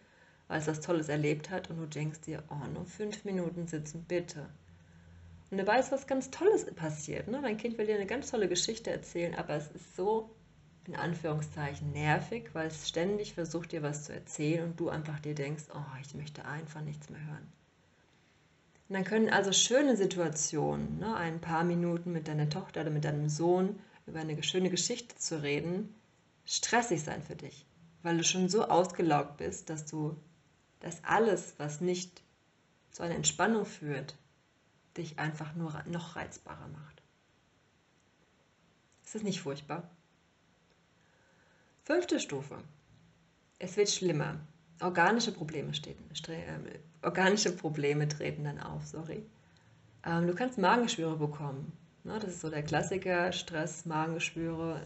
weil 0.47 0.61
es 0.61 0.67
was 0.67 0.81
Tolles 0.81 1.11
erlebt 1.11 1.51
hat 1.51 1.69
und 1.69 1.77
du 1.77 1.87
denkst 1.87 2.23
dir, 2.23 2.43
oh, 2.49 2.67
nur 2.73 2.87
fünf 2.87 3.27
Minuten 3.27 3.67
sitzen, 3.67 4.07
bitte. 4.09 4.49
Und 5.51 5.59
dabei 5.59 5.79
ist 5.79 5.93
was 5.93 6.07
ganz 6.07 6.31
Tolles 6.31 6.65
passiert. 6.75 7.29
Ne? 7.29 7.41
Dein 7.43 7.59
Kind 7.59 7.77
will 7.77 7.87
dir 7.87 7.97
eine 7.97 8.07
ganz 8.07 8.31
tolle 8.31 8.49
Geschichte 8.49 8.91
erzählen, 8.91 9.35
aber 9.35 9.55
es 9.55 9.71
ist 9.71 9.97
so 9.97 10.31
in 10.89 10.97
Anführungszeichen 10.97 11.93
nervig, 11.93 12.49
weil 12.55 12.69
es 12.69 12.89
ständig 12.89 13.35
versucht, 13.35 13.73
dir 13.73 13.83
was 13.83 14.05
zu 14.05 14.15
erzählen 14.15 14.65
und 14.65 14.81
du 14.81 14.89
einfach 14.89 15.21
dir 15.21 15.35
denkst, 15.35 15.65
oh, 15.75 15.99
ich 16.01 16.15
möchte 16.15 16.47
einfach 16.47 16.81
nichts 16.81 17.11
mehr 17.11 17.21
hören. 17.21 17.53
Und 18.89 18.95
dann 18.95 19.05
können 19.05 19.29
also 19.29 19.53
schöne 19.53 19.99
Situationen, 19.99 20.99
ne, 20.99 21.15
ein 21.15 21.43
paar 21.43 21.63
Minuten 21.63 22.11
mit 22.11 22.27
deiner 22.27 22.49
Tochter 22.49 22.81
oder 22.81 22.91
mit 22.91 23.05
deinem 23.05 23.29
Sohn 23.29 23.79
über 24.07 24.21
eine 24.21 24.43
schöne 24.43 24.71
Geschichte 24.71 25.15
zu 25.17 25.43
reden, 25.43 25.95
stressig 26.47 27.03
sein 27.03 27.23
für 27.23 27.37
dich, 27.37 27.67
weil 28.03 28.17
du 28.17 28.25
schon 28.25 28.49
so 28.49 28.65
ausgelaugt 28.65 29.37
bist, 29.37 29.69
dass 29.69 29.85
du 29.85 30.17
das 30.81 31.05
alles, 31.05 31.55
was 31.59 31.83
nicht 31.83 32.23
zu 32.93 33.03
einer 33.03 33.15
Entspannung 33.15 33.67
führt, 33.67 34.17
dich 34.97 35.19
einfach 35.19 35.55
nur 35.55 35.85
noch 35.87 36.17
reizbarer 36.17 36.69
macht. 36.69 37.03
Ist 39.05 39.15
das 39.15 39.23
nicht 39.23 39.43
furchtbar? 39.43 39.91
Fünfte 41.89 42.21
Stufe. 42.21 42.59
Es 43.59 43.79
wird 43.79 43.89
schlimmer. 43.89 44.39
Organische 44.83 45.33
Probleme, 45.33 45.73
steht, 45.73 45.97
äh, 46.29 46.79
organische 47.01 47.51
Probleme 47.51 48.07
treten 48.07 48.45
dann 48.45 48.61
auf, 48.61 48.85
sorry. 48.85 49.25
Ähm, 50.05 50.27
du 50.27 50.35
kannst 50.35 50.59
Magengeschwüre 50.59 51.17
bekommen. 51.17 51.73
Ne? 52.05 52.19
Das 52.19 52.29
ist 52.29 52.43
so 52.43 52.51
der 52.51 52.63
Klassiker, 52.63 53.33
Stress, 53.33 53.87
Magengeschwüre, 53.87 54.83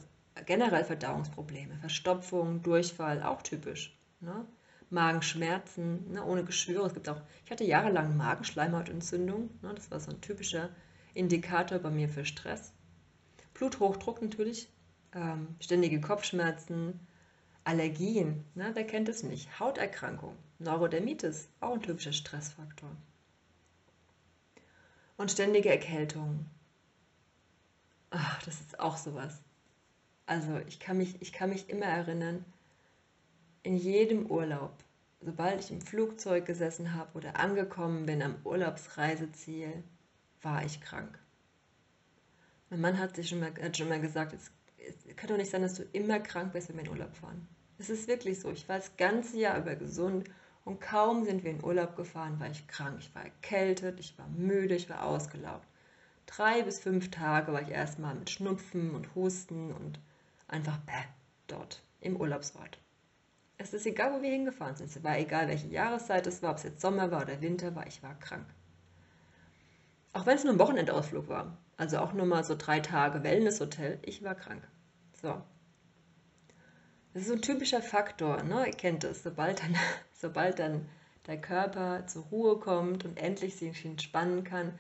generell 0.47 0.85
Verdauungsprobleme, 0.85 1.77
Verstopfung, 1.79 2.63
Durchfall, 2.63 3.21
auch 3.25 3.43
typisch. 3.43 3.99
Ne? 4.21 4.47
Magenschmerzen, 4.91 6.13
ne? 6.13 6.25
ohne 6.25 6.45
Geschwüre. 6.45 6.87
Es 6.87 6.95
gibt 6.95 7.09
auch, 7.09 7.21
ich 7.45 7.51
hatte 7.51 7.65
jahrelang 7.65 8.17
Magenschleimhautentzündung. 8.17 9.51
Ne? 9.61 9.75
Das 9.75 9.91
war 9.91 9.99
so 9.99 10.13
ein 10.13 10.21
typischer 10.21 10.69
Indikator 11.15 11.81
bei 11.81 11.91
mir 11.91 12.09
für 12.09 12.25
Stress. 12.25 12.73
Bluthochdruck 13.55 14.23
natürlich, 14.23 14.69
ähm, 15.15 15.57
ständige 15.61 16.01
Kopfschmerzen, 16.01 16.99
Allergien, 17.65 18.45
ne, 18.55 18.71
wer 18.75 18.87
kennt 18.87 19.09
es 19.09 19.23
nicht? 19.23 19.61
Hauterkrankung, 19.61 20.37
Neurodermitis, 20.59 21.49
auch 21.61 21.75
ein 21.75 21.83
typischer 21.83 22.13
Stressfaktor. 22.13 22.91
Und 25.17 25.31
ständige 25.31 25.71
Erkältung. 25.71 26.47
Ach, 28.11 28.43
das 28.43 28.61
ist 28.61 28.81
auch 28.81 28.97
sowas. 28.97 29.41
Also 30.27 30.59
ich 30.67 30.81
kann 30.81 30.99
mich, 30.99 31.21
ich 31.23 31.33
kann 31.33 31.51
mich 31.51 31.69
immer 31.69 31.87
erinnern, 31.87 32.45
in 33.63 33.77
jedem 33.77 34.27
Urlaub, 34.27 34.73
sobald 35.21 35.61
ich 35.61 35.71
im 35.71 35.81
Flugzeug 35.81 36.47
gesessen 36.47 36.95
habe 36.95 37.17
oder 37.17 37.39
angekommen 37.39 38.07
bin 38.07 38.23
am 38.23 38.37
Urlaubsreiseziel, 38.45 39.85
war 40.41 40.65
ich 40.65 40.81
krank. 40.81 41.19
Mein 42.71 42.81
Mann 42.81 42.99
hat 42.99 43.15
sich 43.15 43.29
schon 43.29 43.41
mal, 43.41 43.55
hat 43.63 43.77
schon 43.77 43.89
mal 43.89 44.01
gesagt, 44.01 44.33
es 44.33 44.51
es 45.07 45.17
kann 45.17 45.29
doch 45.29 45.37
nicht 45.37 45.51
sein, 45.51 45.63
dass 45.63 45.75
du 45.75 45.83
immer 45.93 46.21
krank 46.21 46.53
bist, 46.53 46.69
wenn 46.69 46.77
wir 46.77 46.85
in 46.85 46.91
Urlaub 46.91 47.15
fahren. 47.15 47.49
Es 47.79 47.91
ist 47.91 48.09
wirklich 48.09 48.41
so. 48.41 48.51
Ich 48.51 48.69
war 48.69 48.77
das 48.77 48.97
ganze 48.97 49.39
Jahr 49.39 49.59
über 49.59 49.75
gesund 49.75 50.29
und 50.65 50.81
kaum 50.81 51.25
sind 51.25 51.43
wir 51.43 51.51
in 51.51 51.65
Urlaub 51.65 51.97
gefahren, 51.97 52.39
war 52.39 52.51
ich 52.51 52.67
krank. 52.69 52.97
Ich 53.01 53.15
war 53.15 53.25
erkältet, 53.25 53.99
ich 54.01 54.17
war 54.19 54.29
müde, 54.29 54.75
ich 54.75 54.89
war 54.89 55.05
ausgelaugt. 55.05 55.67
Drei 56.27 56.63
bis 56.63 56.79
fünf 56.79 57.11
Tage 57.11 57.53
war 57.53 57.63
ich 57.63 57.71
erstmal 57.71 58.15
mit 58.15 58.31
Schnupfen 58.31 58.95
und 58.95 59.15
Husten 59.15 59.73
und 59.73 59.99
einfach 60.47 60.79
bäh, 60.79 60.93
dort 61.49 61.83
im 62.01 62.17
Urlaubsort. 62.17 62.79
Es 63.59 63.75
ist 63.75 63.87
egal, 63.87 64.13
wo 64.13 64.23
wir 64.23 64.31
hingefahren 64.31 64.77
sind. 64.77 64.89
Es 64.89 65.03
war 65.05 65.19
egal, 65.19 65.49
welche 65.49 65.69
Jahreszeit 65.69 66.27
es 66.27 66.43
war, 66.43 66.51
ob 66.51 66.57
es 66.57 66.65
jetzt 66.65 66.81
Sommer 66.81 67.11
war 67.11 67.23
oder 67.23 67.41
Winter 67.41 67.75
war, 67.75 67.87
ich 67.87 68.03
war 68.03 68.19
krank. 68.19 68.47
Auch 70.13 70.27
wenn 70.27 70.37
es 70.37 70.45
nur 70.45 70.53
ein 70.53 70.59
Wochenendausflug 70.59 71.29
war. 71.29 71.59
Also 71.77 71.99
auch 71.99 72.13
nur 72.13 72.27
mal 72.27 72.45
so 72.45 72.55
drei 72.57 72.81
Tage 72.81 73.23
Wellnesshotel. 73.23 73.99
Ich 74.03 74.23
war 74.23 74.35
krank. 74.35 74.63
So. 75.23 75.41
Das 77.15 77.23
ist 77.23 77.29
so 77.29 77.35
ein 77.35 77.43
typischer 77.43 77.83
Faktor, 77.83 78.43
ne? 78.43 78.67
Ihr 78.67 78.73
kennt 78.73 79.05
es. 79.05 79.23
Sobald 79.23 79.63
dann, 79.63 79.77
sobald 80.13 80.59
dann 80.59 80.89
der 81.27 81.41
Körper 81.41 82.07
zur 82.07 82.25
Ruhe 82.25 82.59
kommt 82.59 83.05
und 83.05 83.17
endlich 83.17 83.57
sich 83.57 83.85
entspannen 83.85 84.45
kann, 84.45 84.79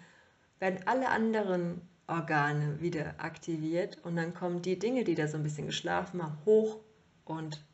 werden 0.58 0.80
alle 0.86 1.08
anderen 1.08 1.80
Organe 2.08 2.80
wieder 2.80 3.14
aktiviert 3.18 3.98
und 4.04 4.16
dann 4.16 4.34
kommen 4.34 4.60
die 4.60 4.78
Dinge, 4.78 5.04
die 5.04 5.14
da 5.14 5.28
so 5.28 5.36
ein 5.36 5.42
bisschen 5.42 5.66
geschlafen 5.66 6.22
haben, 6.22 6.38
hoch 6.44 6.80
und 7.24 7.64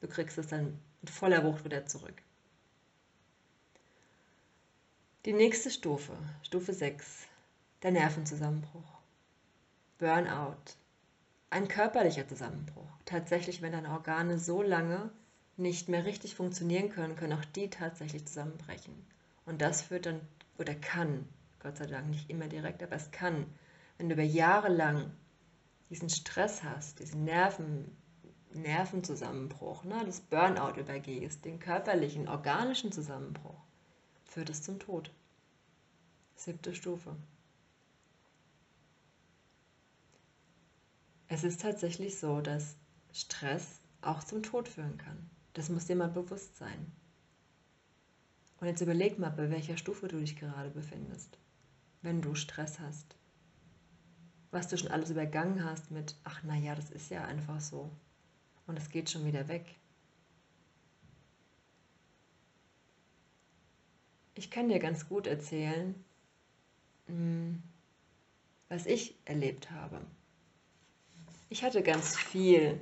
du 0.00 0.08
kriegst 0.08 0.38
es 0.38 0.46
dann 0.46 0.78
mit 1.00 1.10
voller 1.10 1.44
Wucht 1.44 1.64
wieder 1.64 1.84
zurück. 1.86 2.22
Die 5.24 5.32
nächste 5.32 5.70
Stufe, 5.70 6.16
Stufe 6.42 6.72
6, 6.72 7.26
der 7.82 7.90
Nervenzusammenbruch. 7.92 8.98
Burnout. 9.98 10.81
Ein 11.52 11.68
körperlicher 11.68 12.26
Zusammenbruch. 12.26 12.88
Tatsächlich, 13.04 13.60
wenn 13.60 13.72
deine 13.72 13.90
Organe 13.90 14.38
so 14.38 14.62
lange 14.62 15.10
nicht 15.58 15.86
mehr 15.90 16.06
richtig 16.06 16.34
funktionieren 16.34 16.88
können, 16.88 17.14
können 17.14 17.38
auch 17.38 17.44
die 17.44 17.68
tatsächlich 17.68 18.24
zusammenbrechen. 18.24 18.94
Und 19.44 19.60
das 19.60 19.82
führt 19.82 20.06
dann, 20.06 20.22
oder 20.56 20.74
kann, 20.74 21.28
Gott 21.58 21.76
sei 21.76 21.84
Dank 21.84 22.08
nicht 22.08 22.30
immer 22.30 22.48
direkt, 22.48 22.82
aber 22.82 22.96
es 22.96 23.10
kann, 23.10 23.44
wenn 23.98 24.08
du 24.08 24.14
über 24.14 24.22
Jahre 24.22 24.72
lang 24.72 25.12
diesen 25.90 26.08
Stress 26.08 26.62
hast, 26.62 27.00
diesen 27.00 27.24
Nerven, 27.24 27.98
Nervenzusammenbruch, 28.54 29.84
ne, 29.84 30.02
das 30.06 30.22
Burnout 30.22 30.80
übergehst, 30.80 31.44
den 31.44 31.58
körperlichen, 31.58 32.28
organischen 32.28 32.92
Zusammenbruch, 32.92 33.60
führt 34.24 34.48
es 34.48 34.62
zum 34.62 34.78
Tod. 34.78 35.12
Siebte 36.34 36.74
Stufe. 36.74 37.14
Es 41.32 41.44
ist 41.44 41.62
tatsächlich 41.62 42.18
so, 42.18 42.42
dass 42.42 42.76
Stress 43.10 43.80
auch 44.02 44.22
zum 44.22 44.42
Tod 44.42 44.68
führen 44.68 44.98
kann. 44.98 45.30
Das 45.54 45.70
muss 45.70 45.86
dir 45.86 45.96
mal 45.96 46.10
bewusst 46.10 46.58
sein. 46.58 46.92
Und 48.60 48.66
jetzt 48.66 48.82
überleg 48.82 49.18
mal, 49.18 49.30
bei 49.30 49.48
welcher 49.48 49.78
Stufe 49.78 50.08
du 50.08 50.20
dich 50.20 50.36
gerade 50.36 50.68
befindest, 50.68 51.38
wenn 52.02 52.20
du 52.20 52.34
Stress 52.34 52.78
hast. 52.80 53.16
Was 54.50 54.68
du 54.68 54.76
schon 54.76 54.90
alles 54.90 55.08
übergangen 55.08 55.64
hast 55.64 55.90
mit, 55.90 56.16
ach 56.22 56.42
naja, 56.42 56.74
das 56.74 56.90
ist 56.90 57.10
ja 57.10 57.24
einfach 57.24 57.62
so. 57.62 57.90
Und 58.66 58.78
es 58.78 58.90
geht 58.90 59.08
schon 59.08 59.24
wieder 59.24 59.48
weg. 59.48 59.64
ich 64.34 64.50
kann 64.50 64.68
dir 64.68 64.80
ganz 64.80 65.08
gut 65.08 65.26
erzählen, 65.26 65.94
hm, 67.06 67.62
was 68.68 68.84
ich 68.84 69.16
erlebt 69.24 69.70
habe. 69.70 70.04
Ich 71.52 71.62
hatte 71.62 71.82
ganz 71.82 72.16
viel 72.16 72.80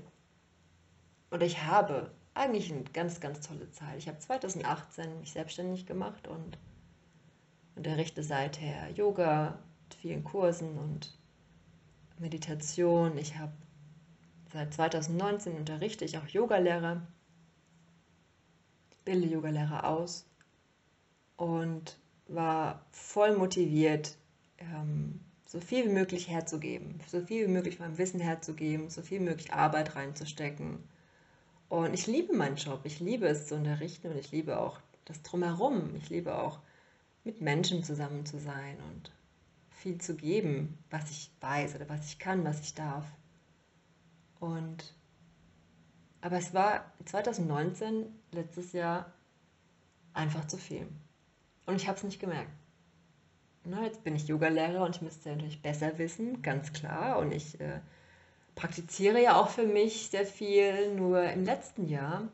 und 1.31 1.43
ich 1.43 1.65
habe 1.65 2.13
eigentlich 2.35 2.73
eine 2.73 2.85
ganz, 2.85 3.19
ganz 3.19 3.45
tolle 3.45 3.69
Zeit. 3.73 3.99
Ich 3.99 4.07
habe 4.07 4.21
2018 4.21 5.19
mich 5.19 5.33
selbstständig 5.33 5.87
gemacht 5.87 6.29
und 6.29 6.57
unterrichte 7.75 8.23
seither 8.23 8.89
Yoga 8.91 9.59
mit 9.83 9.95
vielen 9.95 10.23
Kursen 10.23 10.79
und 10.79 11.19
Meditation. 12.21 13.19
Ich 13.19 13.37
habe 13.39 13.51
seit 14.53 14.73
2019 14.73 15.57
unterrichte 15.57 16.05
ich 16.05 16.17
auch 16.17 16.29
Yogalehrer, 16.29 17.05
bilde 19.05 19.27
Yogalehrer 19.27 19.83
aus 19.83 20.31
und 21.37 21.99
war 22.29 22.87
voll 22.93 23.37
motiviert, 23.37 24.17
ähm, 24.59 25.25
so 25.51 25.59
viel 25.59 25.87
wie 25.87 25.93
möglich 25.93 26.29
herzugeben, 26.29 27.01
so 27.09 27.21
viel 27.27 27.49
wie 27.49 27.53
möglich 27.53 27.81
mein 27.81 27.99
Wissen 27.99 28.21
herzugeben, 28.21 28.89
so 28.89 29.03
viel 29.03 29.19
wie 29.19 29.25
möglich 29.25 29.53
Arbeit 29.53 29.97
reinzustecken. 29.97 30.79
Und 31.69 31.93
ich 31.93 32.07
liebe 32.07 32.37
meinen 32.37 32.55
Job, 32.55 32.83
ich 32.85 33.01
liebe 33.01 33.27
es 33.27 33.49
zu 33.49 33.57
unterrichten 33.57 34.13
und 34.13 34.17
ich 34.17 34.31
liebe 34.31 34.61
auch 34.61 34.79
das 35.07 35.23
drumherum. 35.23 35.97
Ich 35.97 36.09
liebe 36.09 36.41
auch 36.41 36.61
mit 37.25 37.41
Menschen 37.41 37.83
zusammen 37.83 38.25
zu 38.27 38.39
sein 38.39 38.77
und 38.93 39.11
viel 39.71 40.01
zu 40.01 40.15
geben, 40.15 40.79
was 40.89 41.11
ich 41.11 41.33
weiß 41.41 41.75
oder 41.75 41.89
was 41.89 42.07
ich 42.07 42.21
kann, 42.21 42.45
was 42.45 42.61
ich 42.61 42.77
darf. 42.77 43.07
Und 44.39 44.95
aber 46.21 46.37
es 46.37 46.55
war 46.55 46.93
2019, 47.07 48.07
letztes 48.31 48.73
Jahr, 48.73 49.13
einfach 50.13 50.47
zu 50.47 50.59
viel. 50.59 50.87
Und 51.67 51.75
ich 51.75 51.89
habe 51.89 51.99
es 51.99 52.05
nicht 52.05 52.21
gemerkt. 52.21 52.53
Na, 53.65 53.85
jetzt 53.85 54.05
bin 54.05 54.17
ich 54.17 54.27
Yogalehrer 54.27 54.85
und 54.85 54.97
ich 54.97 55.03
müsste 55.03 55.31
natürlich 55.31 55.63
besser 55.63 55.99
wissen, 55.99 56.43
ganz 56.43 56.73
klar. 56.73 57.19
Und 57.19 57.33
ich 57.33 57.61
äh, 57.61 57.81
praktiziere 58.55 59.23
ja 59.23 59.37
auch 59.37 59.51
für 59.51 59.67
mich 59.67 60.09
sehr 60.11 60.25
viel. 60.27 60.95
Nur 60.95 61.23
im 61.25 61.45
letzten 61.45 61.87
Jahr 61.87 62.29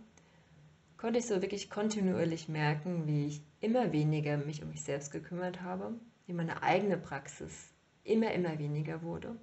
konnte 0.97 1.18
ich 1.18 1.26
so 1.26 1.42
wirklich 1.42 1.68
kontinuierlich 1.68 2.49
merken, 2.49 3.06
wie 3.06 3.26
ich 3.26 3.42
immer 3.61 3.92
weniger 3.92 4.37
mich 4.37 4.62
um 4.62 4.71
mich 4.71 4.83
selbst 4.83 5.11
gekümmert 5.11 5.62
habe, 5.62 5.92
wie 6.26 6.33
meine 6.33 6.62
eigene 6.62 6.97
Praxis 6.97 7.73
immer, 8.04 8.30
immer 8.33 8.59
weniger 8.59 9.02
wurde, 9.02 9.37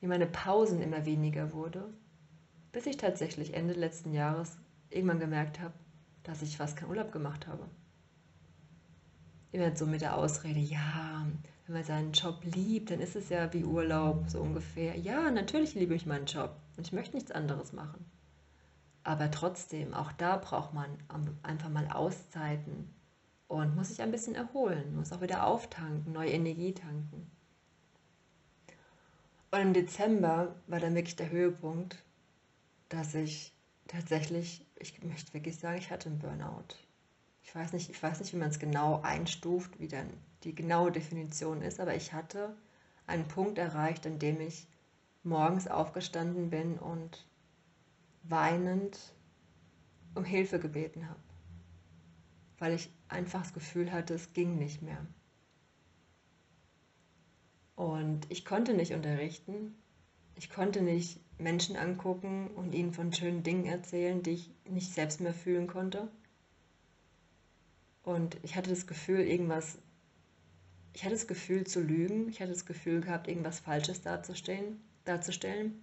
wie 0.00 0.06
meine 0.06 0.26
Pausen 0.26 0.80
immer 0.80 1.04
weniger 1.04 1.52
wurde, 1.52 1.92
bis 2.72 2.86
ich 2.86 2.96
tatsächlich 2.96 3.54
Ende 3.54 3.74
letzten 3.74 4.12
Jahres 4.12 4.58
irgendwann 4.90 5.20
gemerkt 5.20 5.60
habe, 5.60 5.74
dass 6.22 6.42
ich 6.42 6.56
fast 6.56 6.76
keinen 6.76 6.90
Urlaub 6.90 7.12
gemacht 7.12 7.46
habe. 7.46 7.68
Immer 9.52 9.74
so 9.74 9.86
mit 9.86 10.02
der 10.02 10.16
Ausrede, 10.16 10.60
ja, 10.60 11.26
wenn 11.66 11.74
man 11.74 11.84
seinen 11.84 12.12
Job 12.12 12.40
liebt, 12.44 12.90
dann 12.90 13.00
ist 13.00 13.16
es 13.16 13.28
ja 13.28 13.52
wie 13.52 13.64
Urlaub, 13.64 14.28
so 14.28 14.40
ungefähr. 14.40 14.96
Ja, 14.98 15.30
natürlich 15.30 15.74
liebe 15.74 15.94
ich 15.94 16.06
meinen 16.06 16.26
Job 16.26 16.56
und 16.76 16.86
ich 16.86 16.92
möchte 16.92 17.16
nichts 17.16 17.30
anderes 17.30 17.72
machen. 17.72 18.04
Aber 19.04 19.30
trotzdem, 19.30 19.94
auch 19.94 20.12
da 20.12 20.36
braucht 20.36 20.74
man 20.74 20.90
einfach 21.42 21.70
mal 21.70 21.88
Auszeiten 21.90 22.94
und 23.46 23.74
muss 23.74 23.88
sich 23.88 24.02
ein 24.02 24.10
bisschen 24.10 24.34
erholen, 24.34 24.94
muss 24.94 25.12
auch 25.12 25.22
wieder 25.22 25.46
auftanken, 25.46 26.12
neue 26.12 26.30
Energie 26.30 26.74
tanken. 26.74 27.30
Und 29.50 29.60
im 29.60 29.72
Dezember 29.72 30.54
war 30.66 30.80
dann 30.80 30.94
wirklich 30.94 31.16
der 31.16 31.30
Höhepunkt, 31.30 32.02
dass 32.90 33.14
ich 33.14 33.54
tatsächlich, 33.86 34.66
ich 34.76 35.02
möchte 35.02 35.32
wirklich 35.32 35.58
sagen, 35.58 35.78
ich 35.78 35.90
hatte 35.90 36.10
einen 36.10 36.18
Burnout. 36.18 36.74
Ich 37.48 37.54
weiß 37.54 37.72
nicht, 37.72 37.88
ich 37.88 38.02
weiß 38.02 38.20
nicht, 38.20 38.34
wie 38.34 38.36
man 38.36 38.50
es 38.50 38.58
genau 38.58 39.00
einstuft, 39.00 39.80
wie 39.80 39.88
dann 39.88 40.12
die 40.44 40.54
genaue 40.54 40.92
Definition 40.92 41.62
ist, 41.62 41.80
aber 41.80 41.94
ich 41.94 42.12
hatte 42.12 42.54
einen 43.06 43.26
Punkt 43.26 43.56
erreicht, 43.56 44.06
an 44.06 44.18
dem 44.18 44.38
ich 44.38 44.68
morgens 45.22 45.66
aufgestanden 45.66 46.50
bin 46.50 46.78
und 46.78 47.26
weinend 48.22 48.98
um 50.14 50.24
Hilfe 50.24 50.58
gebeten 50.58 51.08
habe, 51.08 51.22
weil 52.58 52.74
ich 52.74 52.90
einfach 53.08 53.40
das 53.40 53.54
Gefühl 53.54 53.92
hatte, 53.92 54.12
es 54.12 54.34
ging 54.34 54.58
nicht 54.58 54.82
mehr. 54.82 55.06
Und 57.76 58.30
ich 58.30 58.44
konnte 58.44 58.74
nicht 58.74 58.92
unterrichten, 58.92 59.74
ich 60.34 60.50
konnte 60.50 60.82
nicht 60.82 61.18
Menschen 61.40 61.76
angucken 61.76 62.48
und 62.48 62.74
ihnen 62.74 62.92
von 62.92 63.10
schönen 63.10 63.42
Dingen 63.42 63.64
erzählen, 63.64 64.22
die 64.22 64.32
ich 64.32 64.50
nicht 64.68 64.92
selbst 64.92 65.22
mehr 65.22 65.32
fühlen 65.32 65.66
konnte. 65.66 66.10
Und 68.08 68.38
ich 68.42 68.56
hatte 68.56 68.70
das 68.70 68.86
Gefühl, 68.86 69.20
irgendwas, 69.20 69.76
ich 70.94 71.04
hatte 71.04 71.12
das 71.12 71.26
Gefühl 71.26 71.66
zu 71.66 71.82
lügen, 71.82 72.30
ich 72.30 72.40
hatte 72.40 72.52
das 72.52 72.64
Gefühl 72.64 73.02
gehabt, 73.02 73.28
irgendwas 73.28 73.60
Falsches 73.60 74.00
darzustellen, 74.00 74.80
darzustellen. 75.04 75.82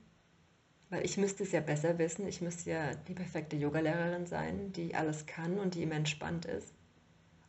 Weil 0.89 1.05
ich 1.05 1.17
müsste 1.17 1.43
es 1.43 1.51
ja 1.51 1.61
besser 1.61 1.99
wissen. 1.99 2.25
Ich 2.25 2.41
müsste 2.41 2.71
ja 2.71 2.95
die 2.95 3.13
perfekte 3.13 3.57
Yogalehrerin 3.57 4.25
sein, 4.25 4.71
die 4.71 4.95
alles 4.95 5.27
kann 5.27 5.59
und 5.59 5.75
die 5.75 5.83
immer 5.83 5.93
entspannt 5.93 6.45
ist. 6.45 6.73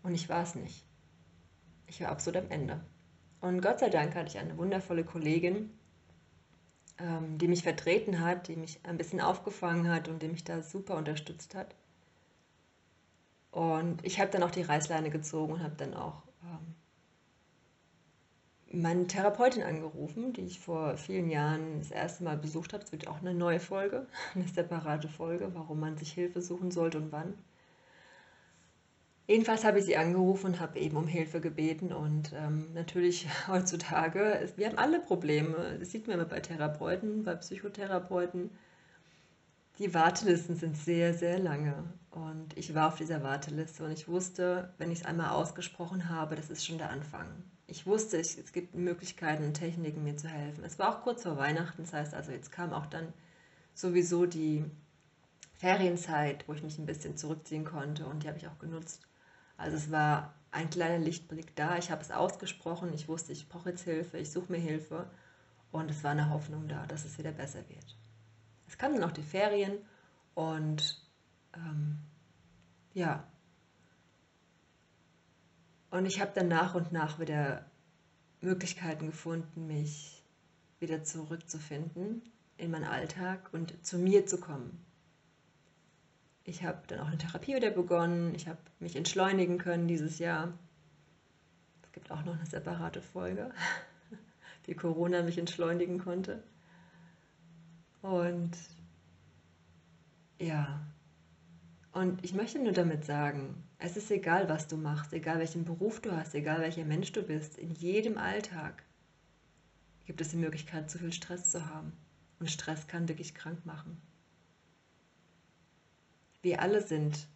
Und 0.02 0.14
ich 0.14 0.28
war 0.28 0.42
es 0.42 0.54
nicht. 0.54 0.84
Ich 1.86 2.02
war 2.02 2.10
absolut 2.10 2.42
am 2.42 2.50
Ende. 2.50 2.84
Und 3.40 3.62
Gott 3.62 3.80
sei 3.80 3.88
Dank 3.88 4.14
hatte 4.14 4.28
ich 4.28 4.38
eine 4.38 4.58
wundervolle 4.58 5.04
Kollegin, 5.04 5.70
ähm, 6.98 7.38
die 7.38 7.48
mich 7.48 7.62
vertreten 7.62 8.20
hat, 8.20 8.48
die 8.48 8.56
mich 8.56 8.80
ein 8.82 8.98
bisschen 8.98 9.22
aufgefangen 9.22 9.88
hat 9.88 10.08
und 10.08 10.20
die 10.20 10.28
mich 10.28 10.44
da 10.44 10.60
super 10.60 10.98
unterstützt 10.98 11.54
hat. 11.54 11.74
Und 13.57 14.05
ich 14.05 14.21
habe 14.21 14.31
dann 14.31 14.42
auch 14.42 14.51
die 14.51 14.61
Reißleine 14.61 15.09
gezogen 15.09 15.55
und 15.55 15.62
habe 15.62 15.77
dann 15.79 15.95
auch 15.95 16.25
ähm, 16.42 16.75
meine 18.71 19.07
Therapeutin 19.07 19.62
angerufen, 19.62 20.35
die 20.35 20.42
ich 20.42 20.61
vor 20.61 20.99
vielen 20.99 21.31
Jahren 21.31 21.79
das 21.79 21.90
erste 21.90 22.23
Mal 22.23 22.37
besucht 22.37 22.75
habe. 22.75 22.85
Es 22.85 22.92
wird 22.92 23.09
auch 23.09 23.23
eine 23.23 23.33
neue 23.33 23.59
Folge, 23.59 24.09
eine 24.35 24.47
separate 24.47 25.09
Folge, 25.09 25.55
warum 25.55 25.81
man 25.81 25.97
sich 25.97 26.12
Hilfe 26.12 26.42
suchen 26.42 26.71
sollte 26.71 26.99
und 26.99 27.12
wann. 27.12 27.33
Jedenfalls 29.27 29.64
habe 29.64 29.79
ich 29.79 29.87
sie 29.87 29.97
angerufen 29.97 30.49
und 30.49 30.61
habe 30.61 30.79
eben 30.79 30.99
um 30.99 31.07
Hilfe 31.07 31.40
gebeten. 31.40 31.95
Und 31.95 32.35
ähm, 32.35 32.75
natürlich 32.75 33.27
heutzutage, 33.49 34.51
wir 34.57 34.66
haben 34.66 34.77
alle 34.77 35.01
Probleme. 35.01 35.79
Das 35.79 35.92
sieht 35.92 36.07
man 36.07 36.16
immer 36.16 36.29
bei 36.29 36.40
Therapeuten, 36.40 37.25
bei 37.25 37.35
Psychotherapeuten. 37.37 38.51
Die 39.79 39.95
Wartelisten 39.95 40.57
sind 40.57 40.77
sehr, 40.77 41.14
sehr 41.14 41.38
lange. 41.38 41.85
Und 42.16 42.57
ich 42.57 42.74
war 42.74 42.88
auf 42.88 42.96
dieser 42.96 43.22
Warteliste 43.22 43.85
und 43.85 43.92
ich 43.92 44.09
wusste, 44.09 44.72
wenn 44.79 44.90
ich 44.90 45.00
es 45.00 45.05
einmal 45.05 45.31
ausgesprochen 45.31 46.09
habe, 46.09 46.35
das 46.35 46.50
ist 46.50 46.64
schon 46.64 46.79
der 46.79 46.90
Anfang 46.90 47.26
ich 47.68 47.87
wusste, 47.87 48.18
es 48.18 48.52
gibt 48.52 48.74
Möglichkeiten 48.74 49.44
und 49.44 49.55
Techniken, 49.55 50.05
mir 50.05 50.16
zu 50.16 50.29
helfen. 50.29 50.64
Es 50.64 50.79
war 50.79 50.90
auch 50.90 51.02
kurz 51.02 51.22
vor 51.22 51.37
Weihnachten, 51.37 51.83
das 51.83 51.92
heißt 51.92 52.14
also, 52.14 52.31
jetzt 52.31 52.52
kam 52.52 52.72
auch 52.72 52.87
dann 52.87 53.12
sowieso 53.74 54.26
die 54.26 54.64
Ferienzeit, 55.55 56.46
wo 56.46 56.52
ich 56.52 56.62
mich 56.62 56.79
ein 56.79 56.87
bisschen 56.87 57.16
zurückziehen 57.16 57.64
konnte 57.64 58.07
und 58.07 58.22
die 58.22 58.29
habe 58.29 58.38
ich 58.38 58.46
auch 58.46 58.59
genutzt. 58.59 59.02
Also 59.57 59.76
es 59.76 59.90
war 59.90 60.35
ein 60.52 60.70
kleiner 60.70 60.98
Lichtblick 60.98 61.57
da, 61.57 61.76
ich 61.76 61.90
habe 61.90 62.02
es 62.02 62.11
ausgesprochen, 62.11 62.92
ich 62.94 63.09
wusste, 63.09 63.33
ich 63.33 63.48
brauche 63.48 63.70
jetzt 63.70 63.83
Hilfe, 63.83 64.18
ich 64.18 64.31
suche 64.31 64.52
mir 64.52 64.59
Hilfe 64.59 65.11
und 65.72 65.90
es 65.90 66.05
war 66.05 66.12
eine 66.12 66.31
Hoffnung 66.31 66.68
da, 66.68 66.87
dass 66.87 67.05
es 67.05 67.18
wieder 67.18 67.33
besser 67.33 67.68
wird. 67.68 67.96
Es 68.68 68.79
kamen 68.79 68.94
dann 68.94 69.11
auch 69.11 69.14
die 69.14 69.22
Ferien 69.22 69.79
und 70.35 71.02
ähm, 71.57 71.99
ja, 72.95 73.25
und 75.90 76.07
ich 76.07 76.21
habe 76.21 76.33
dann 76.35 76.49
nach 76.49 76.75
und 76.75 76.92
nach 76.92 77.19
wieder 77.19 77.64
Möglichkeiten 78.40 79.07
gefunden, 79.07 79.66
mich 79.66 80.23
wieder 80.79 81.05
zurückzufinden 81.05 82.23
in 82.59 82.71
meinen 82.71 82.85
Alltag 82.85 83.49
und 83.53 83.85
zu 83.85 83.99
mir 83.99 84.27
zu 84.27 84.38
kommen. 84.38 84.85
Ich 86.45 86.64
habe 86.64 86.83
dann 86.87 87.01
auch 87.01 87.07
eine 87.07 87.19
Therapie 87.19 87.55
wieder 87.55 87.71
begonnen. 87.71 88.35
Ich 88.35 88.47
habe 88.47 88.59
mich 88.79 88.95
entschleunigen 88.95 89.59
können 89.59 89.88
dieses 89.88 90.19
Jahr. 90.19 90.53
Es 91.83 91.92
gibt 91.92 92.11
auch 92.11 92.25
noch 92.25 92.37
eine 92.37 92.47
separate 92.47 93.01
Folge, 93.01 93.51
wie 94.64 94.75
Corona 94.75 95.23
mich 95.23 95.38
entschleunigen 95.38 95.99
konnte. 95.99 96.42
Und 98.03 98.53
ja, 100.38 100.87
und 101.96 102.22
ich 102.22 102.35
möchte 102.35 102.59
nur 102.59 102.72
damit 102.72 103.06
sagen, 103.06 103.64
es 103.78 103.96
ist 103.96 104.11
egal, 104.11 104.50
was 104.50 104.68
du 104.68 104.76
machst, 104.76 105.14
egal 105.14 105.38
welchen 105.38 105.64
Beruf 105.64 106.02
du 106.02 106.12
hast, 106.14 106.35
egal 106.35 106.61
welcher 106.61 106.85
Mensch 106.85 107.11
du 107.12 107.22
bist, 107.22 107.56
in 107.56 107.70
jedem 107.74 108.18
Alltag 108.18 108.82
gibt 110.04 110.20
es 110.20 110.28
die 110.28 110.37
Möglichkeit, 110.37 110.90
zu 110.90 110.98
viel 110.98 111.14
Stress 111.14 111.50
zu 111.50 111.70
haben. 111.70 111.94
Und 112.38 112.50
Stress 112.50 112.87
kann 112.87 113.09
wirklich 113.09 113.35
krank 113.35 113.64
machen. 113.64 113.96
Wir 116.42 116.61
alle 116.61 116.82
sind 116.82 117.28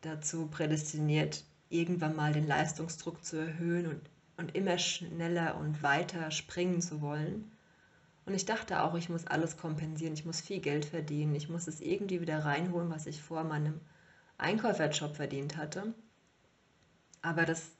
dazu 0.00 0.48
prädestiniert, 0.48 1.44
irgendwann 1.70 2.16
mal 2.16 2.32
den 2.32 2.48
Leistungsdruck 2.48 3.24
zu 3.24 3.36
erhöhen 3.36 3.86
und, 3.86 4.00
und 4.36 4.56
immer 4.56 4.78
schneller 4.78 5.56
und 5.56 5.80
weiter 5.84 6.32
springen 6.32 6.82
zu 6.82 7.02
wollen. 7.02 7.52
Und 8.24 8.34
ich 8.34 8.44
dachte 8.44 8.82
auch, 8.82 8.94
ich 8.94 9.08
muss 9.08 9.26
alles 9.26 9.56
kompensieren, 9.56 10.14
ich 10.14 10.24
muss 10.24 10.40
viel 10.40 10.60
Geld 10.60 10.84
verdienen, 10.84 11.34
ich 11.34 11.48
muss 11.48 11.66
es 11.66 11.80
irgendwie 11.80 12.20
wieder 12.20 12.44
reinholen, 12.44 12.90
was 12.90 13.06
ich 13.06 13.20
vor 13.20 13.42
meinem 13.42 13.80
Einkäuferjob 14.38 15.16
verdient 15.16 15.56
hatte. 15.56 15.92
Aber, 17.20 17.44
das, 17.44 17.70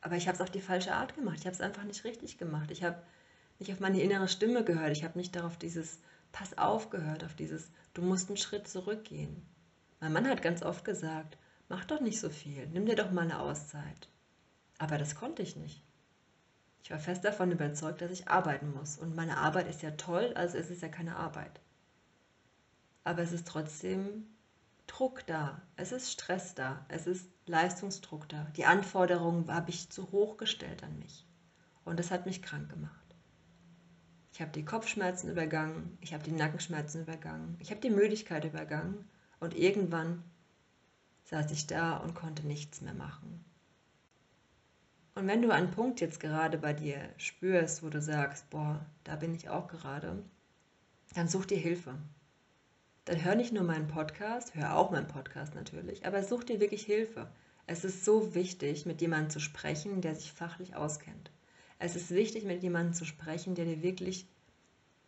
aber 0.00 0.16
ich 0.16 0.28
habe 0.28 0.36
es 0.36 0.40
auf 0.40 0.50
die 0.50 0.60
falsche 0.60 0.94
Art 0.94 1.14
gemacht. 1.14 1.38
Ich 1.40 1.46
habe 1.46 1.54
es 1.54 1.60
einfach 1.60 1.84
nicht 1.84 2.04
richtig 2.04 2.38
gemacht. 2.38 2.70
Ich 2.70 2.82
habe 2.82 3.02
nicht 3.58 3.72
auf 3.72 3.80
meine 3.80 4.00
innere 4.00 4.28
Stimme 4.28 4.64
gehört. 4.64 4.92
Ich 4.92 5.04
habe 5.04 5.18
nicht 5.18 5.36
darauf 5.36 5.58
dieses 5.58 6.00
Pass 6.32 6.56
auf 6.56 6.88
gehört, 6.90 7.24
auf 7.24 7.34
dieses 7.34 7.70
Du 7.92 8.00
musst 8.02 8.28
einen 8.28 8.38
Schritt 8.38 8.66
zurückgehen. 8.66 9.42
Mein 10.00 10.14
Mann 10.14 10.28
hat 10.28 10.42
ganz 10.42 10.62
oft 10.62 10.84
gesagt, 10.84 11.36
mach 11.68 11.84
doch 11.84 12.00
nicht 12.00 12.18
so 12.18 12.30
viel, 12.30 12.66
nimm 12.68 12.86
dir 12.86 12.96
doch 12.96 13.12
mal 13.12 13.22
eine 13.22 13.38
Auszeit. 13.38 14.08
Aber 14.78 14.98
das 14.98 15.14
konnte 15.14 15.42
ich 15.42 15.56
nicht. 15.56 15.82
Ich 16.82 16.90
war 16.90 16.98
fest 16.98 17.24
davon 17.24 17.52
überzeugt, 17.52 18.00
dass 18.00 18.10
ich 18.10 18.28
arbeiten 18.28 18.72
muss. 18.72 18.98
Und 18.98 19.14
meine 19.14 19.36
Arbeit 19.36 19.68
ist 19.68 19.82
ja 19.82 19.92
toll, 19.92 20.32
also 20.34 20.58
ist 20.58 20.70
es 20.70 20.80
ja 20.80 20.88
keine 20.88 21.16
Arbeit. 21.16 21.60
Aber 23.04 23.22
es 23.22 23.32
ist 23.32 23.46
trotzdem 23.46 24.26
Druck 24.86 25.26
da, 25.26 25.62
es 25.76 25.92
ist 25.92 26.10
Stress 26.10 26.54
da, 26.54 26.84
es 26.88 27.06
ist 27.06 27.28
Leistungsdruck 27.46 28.28
da. 28.28 28.46
Die 28.56 28.64
Anforderungen 28.64 29.52
habe 29.52 29.70
ich 29.70 29.90
zu 29.90 30.10
hoch 30.12 30.36
gestellt 30.36 30.82
an 30.82 30.98
mich. 30.98 31.26
Und 31.84 31.98
das 31.98 32.10
hat 32.10 32.26
mich 32.26 32.42
krank 32.42 32.68
gemacht. 32.68 33.02
Ich 34.32 34.40
habe 34.40 34.50
die 34.52 34.64
Kopfschmerzen 34.64 35.30
übergangen, 35.30 35.98
ich 36.00 36.14
habe 36.14 36.24
die 36.24 36.32
Nackenschmerzen 36.32 37.02
übergangen, 37.02 37.56
ich 37.58 37.70
habe 37.70 37.80
die 37.80 37.90
Müdigkeit 37.90 38.44
übergangen 38.44 39.08
und 39.40 39.54
irgendwann 39.54 40.24
saß 41.24 41.50
ich 41.50 41.66
da 41.66 41.96
und 41.98 42.14
konnte 42.14 42.46
nichts 42.46 42.80
mehr 42.80 42.94
machen. 42.94 43.44
Und 45.14 45.26
wenn 45.26 45.42
du 45.42 45.50
einen 45.50 45.70
Punkt 45.70 46.00
jetzt 46.00 46.20
gerade 46.20 46.56
bei 46.56 46.72
dir 46.72 46.98
spürst, 47.18 47.82
wo 47.82 47.90
du 47.90 48.00
sagst, 48.00 48.48
boah, 48.50 48.84
da 49.04 49.16
bin 49.16 49.34
ich 49.34 49.50
auch 49.50 49.68
gerade, 49.68 50.22
dann 51.14 51.28
such 51.28 51.46
dir 51.46 51.58
Hilfe. 51.58 51.94
Dann 53.04 53.22
hör 53.22 53.34
nicht 53.34 53.52
nur 53.52 53.64
meinen 53.64 53.88
Podcast, 53.88 54.54
hör 54.54 54.76
auch 54.76 54.90
meinen 54.90 55.08
Podcast 55.08 55.54
natürlich, 55.54 56.06
aber 56.06 56.22
such 56.22 56.44
dir 56.44 56.60
wirklich 56.60 56.84
Hilfe. 56.84 57.30
Es 57.66 57.84
ist 57.84 58.04
so 58.04 58.34
wichtig, 58.34 58.86
mit 58.86 59.00
jemandem 59.00 59.30
zu 59.30 59.40
sprechen, 59.40 60.00
der 60.00 60.14
sich 60.14 60.32
fachlich 60.32 60.76
auskennt. 60.76 61.30
Es 61.78 61.96
ist 61.96 62.10
wichtig, 62.10 62.44
mit 62.44 62.62
jemandem 62.62 62.94
zu 62.94 63.04
sprechen, 63.04 63.54
der 63.54 63.64
dir 63.64 63.82
wirklich 63.82 64.26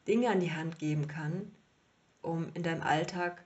Dinge 0.06 0.28
an 0.28 0.40
die 0.40 0.52
Hand 0.52 0.78
geben 0.78 1.08
kann, 1.08 1.50
um 2.20 2.50
in 2.54 2.62
deinem 2.62 2.82
Alltag 2.82 3.44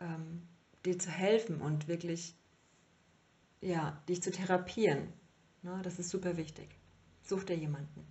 ähm, 0.00 0.42
dir 0.84 0.98
zu 0.98 1.10
helfen 1.10 1.60
und 1.60 1.88
wirklich 1.88 2.36
ja, 3.60 4.02
dich 4.08 4.22
zu 4.22 4.30
therapieren. 4.30 5.12
Ne, 5.62 5.80
das 5.82 5.98
ist 5.98 6.10
super 6.10 6.36
wichtig. 6.36 6.68
Such 7.22 7.44
dir 7.44 7.56
jemanden. 7.56 8.06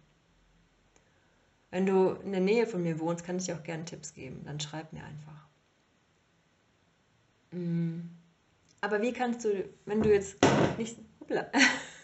Wenn 1.72 1.86
du 1.86 2.12
in 2.14 2.32
der 2.32 2.42
Nähe 2.42 2.68
von 2.68 2.82
mir 2.82 3.00
wohnst, 3.00 3.24
kann 3.24 3.38
ich 3.38 3.46
dir 3.46 3.56
auch 3.56 3.64
gerne 3.64 3.86
Tipps 3.86 4.14
geben. 4.14 4.44
Dann 4.46 4.60
schreib 4.60 4.92
mir 4.94 5.04
einfach. 5.04 5.48
Mm. 7.52 8.02
Aber 8.82 9.02
wie 9.02 9.14
kannst 9.14 9.46
du, 9.46 9.66
wenn 9.86 10.02
du 10.02 10.12
jetzt 10.12 10.38
nicht. 10.78 10.98
Hoppla, 11.20 11.48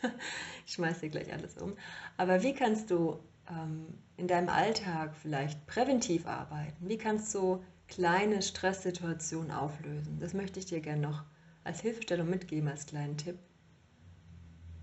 ich 0.66 0.74
schmeiß 0.74 1.00
dir 1.00 1.10
gleich 1.10 1.32
alles 1.32 1.58
um. 1.58 1.76
Aber 2.18 2.44
wie 2.44 2.54
kannst 2.54 2.92
du 2.92 3.20
ähm, 3.50 3.88
in 4.18 4.28
deinem 4.28 4.50
Alltag 4.50 5.16
vielleicht 5.16 5.66
präventiv 5.68 6.26
arbeiten? 6.28 6.88
Wie 6.88 6.98
kannst 6.98 7.34
du 7.34 7.64
kleine 7.88 8.42
Stresssituationen 8.42 9.52
auflösen? 9.52 10.20
Das 10.20 10.34
möchte 10.34 10.60
ich 10.60 10.66
dir 10.66 10.82
gerne 10.82 11.02
noch 11.02 11.24
als 11.64 11.82
Hilfestellung 11.82 12.30
mitgeben, 12.30 12.68
als 12.68 12.86
kleinen 12.86 13.18
Tipp 13.18 13.40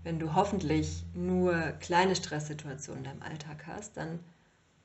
wenn 0.03 0.19
du 0.19 0.35
hoffentlich 0.35 1.03
nur 1.13 1.53
kleine 1.79 2.15
Stresssituationen 2.15 3.05
in 3.05 3.09
deinem 3.09 3.23
Alltag 3.23 3.65
hast, 3.67 3.97
dann 3.97 4.19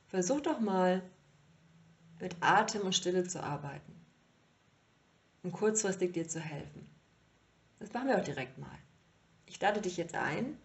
versuch 0.07 0.41
doch 0.41 0.61
mal 0.61 1.03
mit 2.21 2.37
Atem 2.41 2.83
und 2.83 2.95
Stille 2.95 3.25
zu 3.25 3.43
arbeiten 3.43 3.93
und 5.43 5.53
kurzfristig 5.53 6.13
dir 6.13 6.29
zu 6.29 6.41
helfen. 6.41 6.89
Das 7.81 7.93
machen 7.93 8.09
wir 8.09 8.19
auch 8.19 8.25
direkt 8.25 8.59
mal. 8.59 8.79
Ich 9.47 9.61
lade 9.61 9.81
dich 9.81 9.97
jetzt 9.97 10.15
ein, 10.15 10.57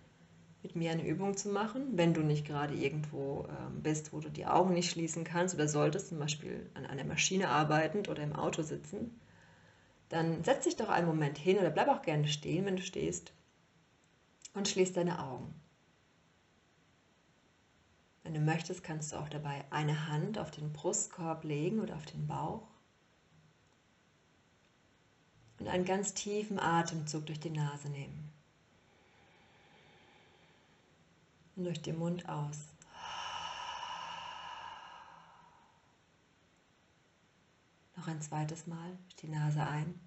mit 0.62 0.76
mir 0.76 0.92
eine 0.92 1.06
Übung 1.06 1.36
zu 1.36 1.50
machen, 1.50 1.98
wenn 1.98 2.13
du 2.13 2.22
nicht 2.22 2.46
gerade 2.46 2.74
irgendwo 2.74 3.48
ähm, 3.50 3.82
bist, 3.82 4.13
wo 4.13 4.20
du 4.20 4.30
die 4.30 4.46
Augen 4.46 4.74
nicht 4.74 4.89
schließen 4.89 5.24
kannst 5.24 5.56
oder 5.56 5.68
solltest, 5.68 6.10
zum 6.10 6.20
Beispiel 6.20 6.70
an 6.74 6.86
einer 6.86 7.04
Maschine 7.04 7.50
arbeitend 7.50 8.08
oder 8.08 8.24
im 8.24 8.34
Auto 8.34 8.62
sitzen, 8.62 9.20
dann 10.10 10.44
setz 10.44 10.63
dich 10.63 10.76
doch 10.76 10.89
einen 10.89 11.08
Moment 11.08 11.38
hin 11.38 11.58
oder 11.58 11.70
bleib 11.70 11.89
auch 11.89 12.02
gerne 12.02 12.28
stehen, 12.28 12.66
wenn 12.66 12.78
du 12.78 12.82
stehst 12.82 13.34
und 14.54 14.68
schließ 14.68 14.94
deine 14.94 15.20
Augen. 15.20 15.54
Wenn 18.24 18.34
du 18.34 18.39
möchtest, 18.39 18.84
kannst 18.84 19.12
du 19.12 19.18
auch 19.18 19.30
dabei 19.30 19.66
eine 19.70 20.08
Hand 20.08 20.38
auf 20.38 20.50
den 20.50 20.72
Brustkorb 20.72 21.44
legen 21.44 21.80
oder 21.82 21.96
auf 21.96 22.06
den 22.06 22.26
Bauch 22.26 22.68
und 25.60 25.68
einen 25.68 25.86
ganz 25.86 26.13
tiefen 26.13 26.60
Atemzug 26.60 27.26
durch 27.26 27.39
die 27.39 27.50
Nase 27.50 27.89
nehmen 27.89 28.32
und 31.56 31.66
durch 31.66 31.82
den 31.82 31.98
Mund 31.98 32.28
aus. 32.30 32.58
Noch 37.96 38.08
ein 38.08 38.22
zweites 38.22 38.68
Mal 38.68 38.98
durch 39.04 39.16
die 39.18 39.28
Nase 39.28 39.66
ein. 39.66 40.00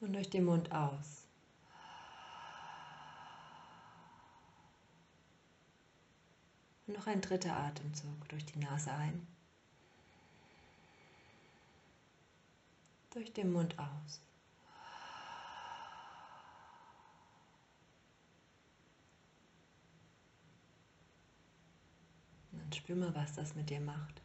Und 0.00 0.12
durch 0.12 0.30
den 0.30 0.44
Mund 0.44 0.70
aus. 0.72 1.26
Und 6.86 6.96
noch 6.96 7.06
ein 7.06 7.20
dritter 7.20 7.54
Atemzug 7.54 8.28
durch 8.28 8.46
die 8.46 8.58
Nase 8.58 8.92
ein. 8.92 9.26
Durch 13.10 13.32
den 13.32 13.52
Mund 13.52 13.78
aus. 13.78 14.20
Und 22.52 22.60
dann 22.60 22.72
spür 22.72 22.96
mal, 22.96 23.14
was 23.14 23.34
das 23.34 23.54
mit 23.54 23.68
dir 23.68 23.80
macht. 23.80 24.22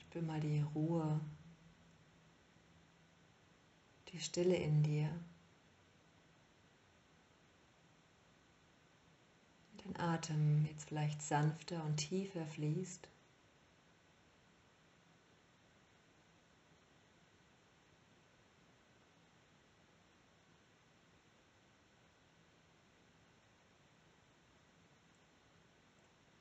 Spür 0.00 0.22
mal 0.22 0.40
die 0.40 0.60
Ruhe 0.60 1.20
die 4.12 4.20
Stille 4.20 4.56
in 4.56 4.82
dir. 4.82 5.08
Dein 9.84 9.96
Atem 10.00 10.64
jetzt 10.66 10.88
vielleicht 10.88 11.22
sanfter 11.22 11.84
und 11.84 11.96
tiefer 11.96 12.46
fließt. 12.46 13.08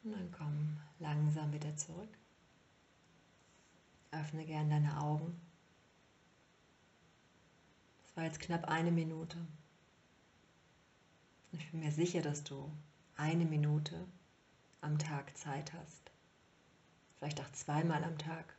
Und 0.03 0.13
dann 0.13 0.31
komm 0.31 0.77
langsam 0.99 1.51
wieder 1.51 1.75
zurück. 1.75 2.17
Öffne 4.11 4.45
gern 4.45 4.69
deine 4.69 5.01
Augen 5.01 5.46
war 8.17 8.23
jetzt 8.23 8.39
knapp 8.39 8.65
eine 8.67 8.91
Minute. 8.91 9.37
Ich 11.51 11.69
bin 11.69 11.81
mir 11.81 11.91
sicher, 11.91 12.21
dass 12.21 12.43
du 12.43 12.71
eine 13.15 13.45
Minute 13.45 14.07
am 14.81 14.97
Tag 14.97 15.37
Zeit 15.37 15.71
hast. 15.73 16.11
Vielleicht 17.15 17.39
auch 17.39 17.51
zweimal 17.51 18.03
am 18.03 18.17
Tag. 18.17 18.55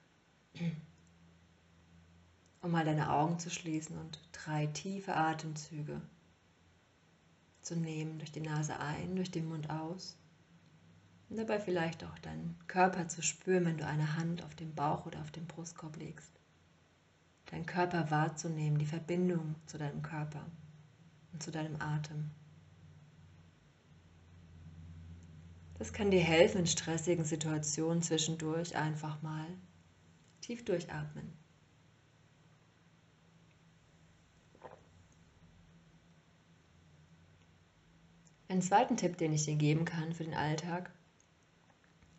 Um 2.61 2.71
mal 2.71 2.85
deine 2.85 3.11
Augen 3.11 3.41
zu 3.41 3.51
schließen 3.51 3.99
und 3.99 4.21
drei 4.31 4.67
tiefe 4.67 5.17
Atemzüge 5.17 6.01
zu 7.61 7.75
nehmen. 7.75 8.19
Durch 8.21 8.31
die 8.31 8.41
Nase 8.41 8.79
ein, 8.79 9.17
durch 9.17 9.33
den 9.33 9.49
Mund 9.49 9.71
aus. 9.71 10.17
Und 11.31 11.37
dabei 11.37 11.59
vielleicht 11.59 12.05
auch 12.05 12.19
deinen 12.21 12.57
Körper 12.69 13.09
zu 13.09 13.23
spüren, 13.23 13.65
wenn 13.65 13.79
du 13.79 13.87
eine 13.87 14.17
Hand 14.17 14.45
auf 14.45 14.55
den 14.55 14.75
Bauch 14.77 15.05
oder 15.05 15.21
auf 15.21 15.33
den 15.33 15.47
Brustkorb 15.47 15.97
legst 15.97 16.38
deinen 17.51 17.67
Körper 17.67 18.11
wahrzunehmen, 18.11 18.79
die 18.79 18.87
Verbindung 18.87 19.55
zu 19.67 19.79
deinem 19.79 20.03
Körper 20.03 20.45
und 21.33 21.43
zu 21.43 21.51
deinem 21.51 21.81
Atem. 21.81 22.31
Das 25.79 25.93
kann 25.93 26.11
dir 26.11 26.21
helfen, 26.21 26.59
in 26.61 26.67
stressigen 26.67 27.25
Situationen 27.25 28.03
zwischendurch 28.03 28.77
einfach 28.77 29.23
mal 29.23 29.47
tief 30.41 30.65
durchatmen. 30.65 31.33
Einen 38.49 38.63
zweiten 38.63 38.97
Tipp, 38.97 39.19
den 39.19 39.33
ich 39.33 39.45
dir 39.45 39.57
geben 39.57 39.85
kann 39.85 40.15
für 40.15 40.25
den 40.25 40.35
Alltag, 40.35 40.91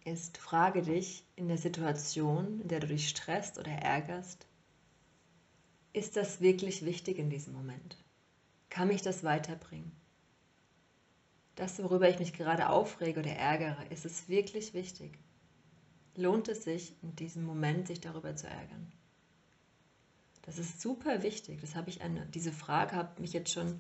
ist, 0.06 0.38
frage 0.38 0.84
dich 0.84 1.26
in 1.36 1.48
der 1.48 1.58
Situation, 1.58 2.62
in 2.62 2.68
der 2.68 2.80
du 2.80 2.88
dich 2.88 3.10
stresst 3.10 3.58
oder 3.58 3.72
ärgerst, 3.72 4.48
ist 5.93 6.15
das 6.17 6.41
wirklich 6.41 6.86
wichtig 6.86 7.17
in 7.17 7.30
diesem 7.30 7.54
Moment? 7.54 7.97
Kann 8.69 8.88
mich 8.88 9.02
das 9.02 9.23
weiterbringen? 9.23 9.91
Das, 11.56 11.82
worüber 11.84 12.10
ich 12.10 12.19
mich 12.19 12.34
gerade 12.34 12.69
aufrege 12.69 13.19
oder 13.19 13.32
ärgere, 13.32 13.86
ist 13.89 14.06
es 14.06 14.30
wirklich 14.30 14.73
wichtig? 14.73 15.19
Lohnt 16.15 16.47
es 16.47 16.63
sich 16.63 16.95
in 17.02 17.15
diesem 17.15 17.43
Moment, 17.43 17.88
sich 17.88 17.99
darüber 17.99 18.36
zu 18.36 18.47
ärgern? 18.47 18.91
Das 20.43 20.58
ist 20.58 20.82
super 20.82 21.21
wichtig. 21.21 21.60
Das 21.62 21.75
habe 21.75 21.89
ich 21.89 22.02
eine, 22.02 22.25
diese 22.28 22.52
Frage 22.52 22.95
hat 22.95 23.19
mich 23.19 23.34
jetzt 23.34 23.52
schon 23.52 23.80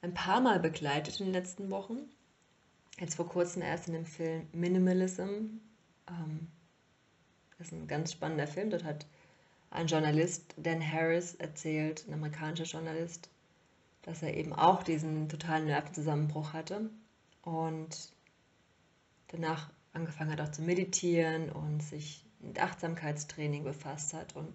ein 0.00 0.14
paar 0.14 0.40
Mal 0.40 0.58
begleitet 0.58 1.20
in 1.20 1.26
den 1.26 1.32
letzten 1.34 1.70
Wochen. 1.70 1.98
Jetzt 2.98 3.16
vor 3.16 3.28
kurzem 3.28 3.62
erst 3.62 3.88
in 3.88 3.92
dem 3.92 4.06
Film 4.06 4.48
Minimalism. 4.52 5.60
Ähm, 6.08 6.48
das 7.58 7.68
ist 7.68 7.72
ein 7.72 7.86
ganz 7.86 8.12
spannender 8.12 8.46
Film. 8.46 8.70
Dort 8.70 8.84
hat 8.84 9.06
ein 9.76 9.86
Journalist, 9.86 10.54
Dan 10.56 10.80
Harris, 10.80 11.34
erzählt, 11.34 12.06
ein 12.08 12.14
amerikanischer 12.14 12.64
Journalist, 12.64 13.28
dass 14.02 14.22
er 14.22 14.34
eben 14.34 14.52
auch 14.52 14.82
diesen 14.82 15.28
totalen 15.28 15.66
Nervenzusammenbruch 15.66 16.52
hatte 16.52 16.90
und 17.42 18.12
danach 19.28 19.70
angefangen 19.92 20.32
hat 20.32 20.40
auch 20.40 20.50
zu 20.50 20.62
meditieren 20.62 21.50
und 21.50 21.82
sich 21.82 22.24
mit 22.40 22.60
Achtsamkeitstraining 22.60 23.64
befasst 23.64 24.14
hat. 24.14 24.34
Und 24.34 24.54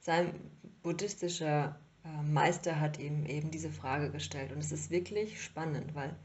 sein 0.00 0.34
buddhistischer 0.82 1.78
äh, 2.04 2.22
Meister 2.22 2.80
hat 2.80 2.98
ihm 2.98 3.26
eben 3.26 3.50
diese 3.50 3.70
Frage 3.70 4.10
gestellt. 4.10 4.52
Und 4.52 4.58
es 4.58 4.72
ist 4.72 4.90
wirklich 4.90 5.42
spannend, 5.42 5.94
weil 5.94 6.16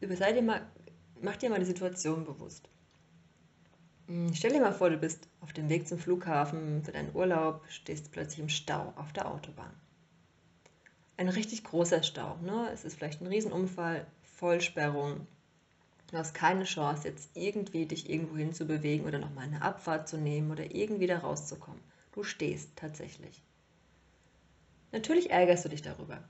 sei 0.00 0.32
dir 0.32 0.42
mal, 0.42 0.66
mach 1.20 1.36
dir 1.36 1.50
mal 1.50 1.60
die 1.60 1.64
Situation 1.64 2.24
bewusst. 2.24 2.68
Hm, 4.06 4.34
stell 4.34 4.52
dir 4.52 4.60
mal 4.60 4.72
vor, 4.72 4.90
du 4.90 4.96
bist 4.96 5.28
auf 5.40 5.52
dem 5.52 5.68
Weg 5.68 5.86
zum 5.86 5.98
Flughafen 5.98 6.82
für 6.84 6.92
deinen 6.92 7.14
Urlaub, 7.14 7.64
stehst 7.68 8.12
plötzlich 8.12 8.40
im 8.40 8.48
Stau 8.48 8.92
auf 8.96 9.12
der 9.12 9.30
Autobahn. 9.30 9.72
Ein 11.16 11.28
richtig 11.28 11.62
großer 11.64 12.02
Stau. 12.02 12.36
Ne? 12.38 12.70
Es 12.72 12.84
ist 12.84 12.96
vielleicht 12.96 13.20
ein 13.20 13.26
Riesenunfall, 13.26 14.06
Vollsperrung. 14.22 15.26
Du 16.10 16.18
hast 16.18 16.34
keine 16.34 16.64
Chance, 16.64 17.08
jetzt 17.08 17.30
irgendwie 17.34 17.86
dich 17.86 18.10
irgendwo 18.10 18.36
hin 18.36 18.52
oder 19.06 19.18
nochmal 19.18 19.44
eine 19.44 19.62
Abfahrt 19.62 20.08
zu 20.08 20.18
nehmen 20.18 20.50
oder 20.50 20.74
irgendwie 20.74 21.06
da 21.06 21.18
rauszukommen. 21.18 21.80
Du 22.12 22.22
stehst 22.22 22.76
tatsächlich. 22.76 23.42
Natürlich 24.90 25.30
ärgerst 25.30 25.64
du 25.64 25.70
dich 25.70 25.80
darüber. 25.80 26.22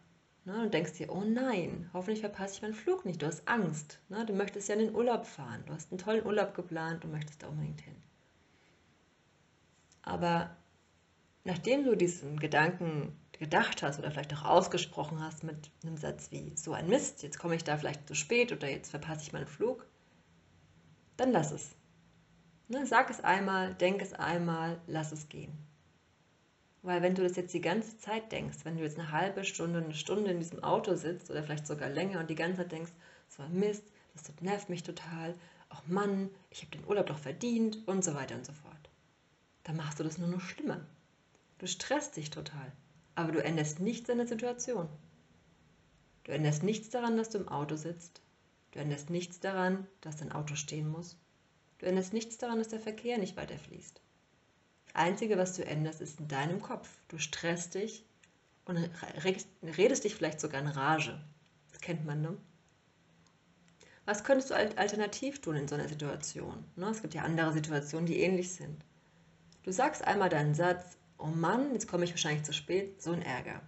Ne, 0.45 0.61
und 0.63 0.75
denkst 0.75 0.95
dir, 0.95 1.13
oh 1.13 1.23
nein, 1.23 1.89
hoffentlich 1.93 2.21
verpasse 2.21 2.55
ich 2.55 2.63
meinen 2.63 2.75
Flug 2.75 3.05
nicht. 3.05 3.23
Du 3.23 3.27
hast 3.27 3.47
Angst. 3.47 4.01
Ne? 4.09 4.27
Du 4.27 4.33
möchtest 4.33 4.69
ja 4.69 4.75
in 4.75 4.87
den 4.87 4.95
Urlaub 4.95 5.27
fahren. 5.27 5.63
Du 5.67 5.73
hast 5.73 5.93
einen 5.93 5.99
tollen 5.99 6.27
Urlaub 6.27 6.55
geplant 6.55 7.05
und 7.05 7.13
möchtest 7.13 7.43
da 7.43 7.49
unbedingt 7.49 7.81
hin. 7.81 7.95
Aber 10.03 10.57
nachdem 11.45 11.85
du 11.85 11.97
diesen 11.97 12.41
Gedanken 12.41 13.17
gedacht 13.39 13.85
hast 13.85 14.01
oder 14.01 14.11
vielleicht 14.11 14.35
auch 14.35 14.45
ausgesprochen 14.45 15.21
hast 15.23 15.45
mit 15.45 15.71
einem 15.85 15.97
Satz 15.97 16.33
wie 16.33 16.53
so 16.57 16.73
ein 16.73 16.89
Mist, 16.89 17.23
jetzt 17.23 17.39
komme 17.39 17.55
ich 17.55 17.63
da 17.63 17.77
vielleicht 17.77 18.09
zu 18.09 18.15
spät 18.15 18.53
oder 18.53 18.69
jetzt 18.69 18.91
verpasse 18.91 19.23
ich 19.23 19.33
meinen 19.33 19.47
Flug, 19.47 19.87
dann 21.17 21.31
lass 21.31 21.53
es. 21.53 21.77
Ne? 22.67 22.85
Sag 22.87 23.11
es 23.11 23.21
einmal, 23.21 23.75
denk 23.75 24.03
es 24.03 24.13
einmal, 24.13 24.81
lass 24.89 25.13
es 25.13 25.29
gehen. 25.29 25.53
Weil 26.83 27.01
wenn 27.01 27.15
du 27.15 27.23
das 27.23 27.37
jetzt 27.37 27.55
die 27.55 27.61
ganze 27.61 27.97
Zeit 27.99 28.33
denkst, 28.33 28.59
wenn 28.65 28.77
du 28.77 28.83
jetzt 28.83 28.99
eine 28.99 29.13
halbe 29.13 29.45
Stunde, 29.45 29.83
eine 29.83 29.95
Stunde 29.95 30.33
in 30.33 30.41
diesem 30.41 30.65
Auto 30.65 30.97
sitzt 30.97 31.31
oder 31.31 31.43
vielleicht 31.45 31.67
sogar 31.67 31.89
länger 31.89 32.19
und 32.19 32.29
die 32.29 32.35
ganze 32.35 32.63
Zeit 32.63 32.73
denkst, 32.73 32.93
das 33.29 33.39
war 33.39 33.49
Mist, 33.49 33.85
das 34.15 34.33
nervt 34.41 34.69
mich 34.69 34.83
total, 34.83 35.35
ach 35.69 35.83
Mann, 35.87 36.29
ich 36.51 36.63
habe 36.63 36.77
den 36.77 36.85
Urlaub 36.87 37.07
doch 37.07 37.19
verdient 37.19 37.87
und 37.87 38.05
so 38.05 38.15
weiter 38.15 38.35
und 38.35 38.45
so 38.45 38.53
fort. 38.53 38.91
Dann 39.63 39.77
machst 39.77 40.01
du 40.01 40.05
das 40.05 40.19
nur 40.19 40.29
noch 40.29 40.41
schlimmer. 40.41 40.85
Du 41.59 41.69
stresst 41.69 42.17
dich 42.17 42.31
total, 42.31 42.73
aber 43.15 43.31
du 43.31 43.43
änderst 43.43 43.79
nichts 43.79 44.11
an 44.11 44.19
der 44.19 44.27
Situation. 44.27 44.89
Du 46.25 46.33
änderst 46.33 46.65
nichts 46.65 46.91
daran, 46.91 47.17
dass 47.17 47.31
du 47.31 47.39
im 47.39 47.49
Auto 47.49 47.77
sitzt. 47.77 48.21
Du 48.73 48.81
änderst 48.81 49.11
nichts 49.11 49.39
daran, 49.39 49.87
dass 50.01 50.17
dein 50.17 50.33
Auto 50.33 50.57
stehen 50.57 50.89
muss. 50.89 51.17
Du 51.79 51.87
änderst 51.87 52.13
nichts 52.13 52.39
daran, 52.39 52.59
dass 52.59 52.69
der 52.69 52.81
Verkehr 52.81 53.19
nicht 53.19 53.37
weiter 53.37 53.59
fließt. 53.59 54.01
Einzige, 54.95 55.39
was 55.39 55.57
du 55.57 55.65
änderst, 55.65 56.01
ist 56.01 56.21
in 56.21 56.29
deinem 56.29 56.61
Kopf. 56.61 56.89
Du 57.09 57.19
stresst 57.19 57.75
dich 57.75 58.05
und 58.65 58.77
redest 59.77 60.05
dich 60.05 60.15
vielleicht 60.15 60.41
sogar 60.41 60.61
in 60.61 60.69
Rage. 60.69 61.23
Das 61.71 61.81
kennt 61.81 62.05
man, 62.05 62.21
ne? 62.21 62.37
Was 64.05 64.25
könntest 64.25 64.51
du 64.51 64.55
alternativ 64.55 65.41
tun 65.41 65.57
in 65.57 65.69
so 65.69 65.77
einer 65.77 65.89
Situation? 65.89 66.65
Ne? 66.75 66.87
Es 66.87 67.03
gibt 67.03 67.15
ja 67.15 67.23
andere 67.23 67.53
Situationen, 67.53 68.07
die 68.07 68.21
ähnlich 68.21 68.53
sind. 68.53 68.85
Du 69.63 69.71
sagst 69.71 70.05
einmal 70.05 70.29
deinen 70.29 70.55
Satz, 70.55 70.97
oh 71.19 71.27
Mann, 71.27 71.73
jetzt 71.73 71.87
komme 71.87 72.05
ich 72.05 72.11
wahrscheinlich 72.11 72.43
zu 72.43 72.53
spät, 72.53 73.01
so 73.01 73.13
ein 73.13 73.23
Ärger. 73.23 73.63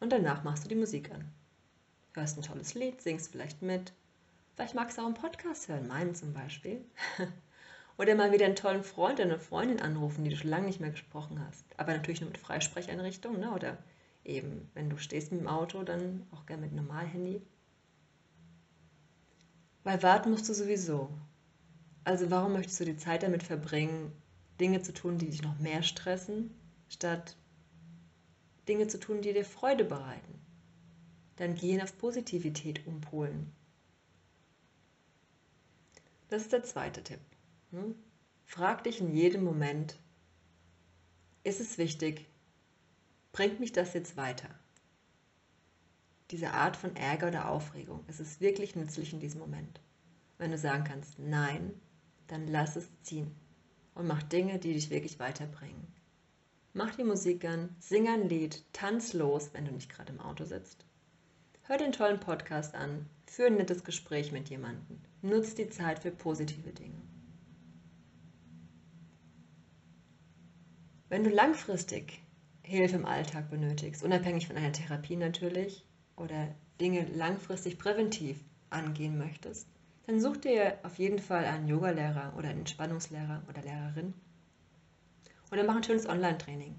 Und 0.00 0.10
danach 0.10 0.42
machst 0.42 0.64
du 0.64 0.68
die 0.68 0.74
Musik 0.74 1.12
an. 1.12 1.32
Hörst 2.14 2.36
ein 2.36 2.42
tolles 2.42 2.74
Lied, 2.74 3.00
singst 3.00 3.30
vielleicht 3.30 3.62
mit. 3.62 3.92
Vielleicht 4.54 4.74
magst 4.74 4.98
du 4.98 5.02
auch 5.02 5.06
einen 5.06 5.14
Podcast 5.14 5.68
hören, 5.68 5.86
meinen 5.86 6.14
zum 6.14 6.32
Beispiel. 6.32 6.84
Oder 7.98 8.14
mal 8.14 8.32
wieder 8.32 8.44
einen 8.44 8.56
tollen 8.56 8.82
Freund 8.82 9.14
oder 9.20 9.24
eine 9.24 9.38
Freundin 9.38 9.80
anrufen, 9.80 10.22
die 10.22 10.30
du 10.30 10.36
schon 10.36 10.50
lange 10.50 10.66
nicht 10.66 10.80
mehr 10.80 10.90
gesprochen 10.90 11.40
hast. 11.46 11.64
Aber 11.78 11.92
natürlich 11.92 12.20
nur 12.20 12.30
mit 12.30 12.38
Freisprecheinrichtung, 12.38 13.40
ne? 13.40 13.52
oder 13.52 13.78
eben, 14.24 14.70
wenn 14.74 14.90
du 14.90 14.98
stehst 14.98 15.32
mit 15.32 15.40
dem 15.40 15.48
Auto, 15.48 15.82
dann 15.82 16.26
auch 16.32 16.44
gerne 16.44 16.62
mit 16.62 16.72
Normalhandy. 16.72 17.40
Weil 19.84 20.02
warten 20.02 20.30
musst 20.30 20.48
du 20.48 20.52
sowieso. 20.52 21.08
Also 22.04 22.30
warum 22.30 22.52
möchtest 22.52 22.80
du 22.80 22.84
die 22.84 22.96
Zeit 22.96 23.22
damit 23.22 23.42
verbringen, 23.42 24.12
Dinge 24.60 24.82
zu 24.82 24.92
tun, 24.92 25.18
die 25.18 25.30
dich 25.30 25.42
noch 25.42 25.58
mehr 25.58 25.82
stressen, 25.82 26.54
statt 26.88 27.36
Dinge 28.68 28.88
zu 28.88 28.98
tun, 28.98 29.22
die 29.22 29.32
dir 29.32 29.44
Freude 29.44 29.84
bereiten? 29.84 30.40
Dann 31.36 31.54
gehen 31.54 31.80
auf 31.80 31.96
Positivität 31.98 32.86
umpolen. 32.86 33.52
Das 36.28 36.42
ist 36.42 36.52
der 36.52 36.64
zweite 36.64 37.02
Tipp. 37.02 37.20
Hm? 37.70 37.94
Frag 38.44 38.84
dich 38.84 39.00
in 39.00 39.14
jedem 39.14 39.42
Moment, 39.42 39.98
ist 41.42 41.60
es 41.60 41.78
wichtig? 41.78 42.26
Bringt 43.32 43.60
mich 43.60 43.72
das 43.72 43.92
jetzt 43.94 44.16
weiter? 44.16 44.48
Diese 46.30 46.52
Art 46.52 46.76
von 46.76 46.96
Ärger 46.96 47.28
oder 47.28 47.48
Aufregung, 47.48 48.04
ist 48.08 48.20
es 48.20 48.40
wirklich 48.40 48.76
nützlich 48.76 49.12
in 49.12 49.20
diesem 49.20 49.40
Moment? 49.40 49.80
Wenn 50.38 50.50
du 50.50 50.58
sagen 50.58 50.84
kannst, 50.84 51.18
nein, 51.18 51.72
dann 52.26 52.48
lass 52.48 52.76
es 52.76 52.88
ziehen 53.02 53.34
und 53.94 54.06
mach 54.06 54.22
Dinge, 54.22 54.58
die 54.58 54.72
dich 54.72 54.90
wirklich 54.90 55.18
weiterbringen. 55.18 55.86
Mach 56.72 56.94
die 56.94 57.04
Musik 57.04 57.44
an, 57.44 57.74
sing 57.78 58.08
ein 58.08 58.28
Lied, 58.28 58.64
tanz 58.72 59.12
los, 59.12 59.50
wenn 59.52 59.64
du 59.64 59.72
nicht 59.72 59.88
gerade 59.88 60.12
im 60.12 60.20
Auto 60.20 60.44
sitzt. 60.44 60.84
Hör 61.62 61.78
den 61.78 61.92
tollen 61.92 62.20
Podcast 62.20 62.74
an, 62.74 63.08
führe 63.26 63.48
ein 63.48 63.56
nettes 63.56 63.82
Gespräch 63.82 64.30
mit 64.30 64.50
jemandem, 64.50 65.00
nutz 65.22 65.54
die 65.54 65.68
Zeit 65.68 65.98
für 65.98 66.10
positive 66.10 66.72
Dinge. 66.72 67.00
Wenn 71.16 71.24
du 71.24 71.30
langfristig 71.30 72.20
Hilfe 72.62 72.96
im 72.96 73.06
Alltag 73.06 73.48
benötigst, 73.48 74.02
unabhängig 74.02 74.46
von 74.46 74.56
einer 74.58 74.72
Therapie 74.72 75.16
natürlich, 75.16 75.82
oder 76.14 76.54
Dinge 76.78 77.06
langfristig 77.06 77.78
präventiv 77.78 78.44
angehen 78.68 79.16
möchtest, 79.16 79.66
dann 80.06 80.20
such 80.20 80.36
dir 80.36 80.76
auf 80.82 80.98
jeden 80.98 81.18
Fall 81.18 81.46
einen 81.46 81.68
Yogalehrer 81.68 82.34
oder 82.36 82.50
einen 82.50 82.58
Entspannungslehrer 82.58 83.42
oder 83.48 83.62
Lehrerin 83.62 84.12
oder 85.50 85.64
mach 85.64 85.76
ein 85.76 85.84
schönes 85.84 86.06
Online-Training. 86.06 86.74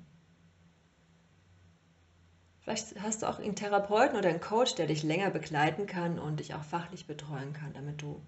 Vielleicht 2.60 3.02
hast 3.02 3.24
du 3.24 3.30
auch 3.30 3.40
einen 3.40 3.56
Therapeuten 3.56 4.20
oder 4.20 4.30
einen 4.30 4.40
Coach, 4.40 4.76
der 4.76 4.86
dich 4.86 5.02
länger 5.02 5.32
begleiten 5.32 5.88
kann 5.88 6.20
und 6.20 6.40
dich 6.40 6.54
auch 6.54 6.64
fachlich 6.64 7.08
betreuen 7.08 7.54
kann, 7.54 7.74
damit 7.74 8.04
du 8.04 8.22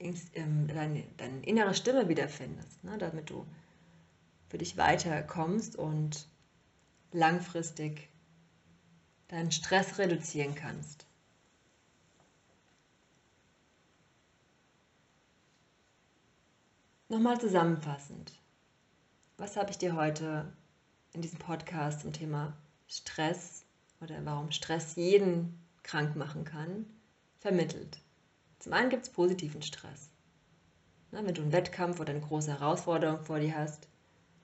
ähm, 0.00 0.66
deine, 0.66 1.02
innere 1.46 1.72
Stimme 1.72 2.10
wiederfindest, 2.10 2.84
ne? 2.84 2.98
damit 2.98 3.30
du 3.30 3.46
für 4.48 4.58
dich 4.58 4.76
weiterkommst 4.76 5.76
und 5.76 6.26
langfristig 7.12 8.08
deinen 9.28 9.52
Stress 9.52 9.98
reduzieren 9.98 10.54
kannst. 10.54 11.06
Nochmal 17.10 17.40
zusammenfassend. 17.40 18.32
Was 19.38 19.56
habe 19.56 19.70
ich 19.70 19.78
dir 19.78 19.96
heute 19.96 20.52
in 21.12 21.22
diesem 21.22 21.38
Podcast 21.38 22.00
zum 22.00 22.12
Thema 22.12 22.56
Stress 22.86 23.64
oder 24.00 24.24
warum 24.24 24.50
Stress 24.50 24.96
jeden 24.96 25.58
krank 25.82 26.16
machen 26.16 26.44
kann, 26.44 26.84
vermittelt? 27.38 28.02
Zum 28.58 28.72
einen 28.72 28.90
gibt 28.90 29.04
es 29.04 29.10
positiven 29.10 29.62
Stress. 29.62 30.10
Na, 31.10 31.24
wenn 31.24 31.34
du 31.34 31.40
einen 31.40 31.52
Wettkampf 31.52 32.00
oder 32.00 32.10
eine 32.10 32.20
große 32.20 32.50
Herausforderung 32.50 33.24
vor 33.24 33.40
dir 33.40 33.56
hast, 33.56 33.88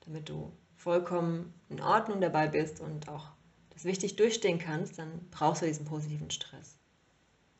damit 0.06 0.28
du 0.28 0.52
vollkommen 0.76 1.54
in 1.68 1.80
Ordnung 1.80 2.20
dabei 2.20 2.48
bist 2.48 2.80
und 2.80 3.08
auch 3.08 3.30
das 3.70 3.84
wichtig 3.84 4.16
durchstehen 4.16 4.58
kannst, 4.58 4.98
dann 4.98 5.28
brauchst 5.30 5.62
du 5.62 5.66
diesen 5.66 5.86
positiven 5.86 6.30
Stress. 6.30 6.78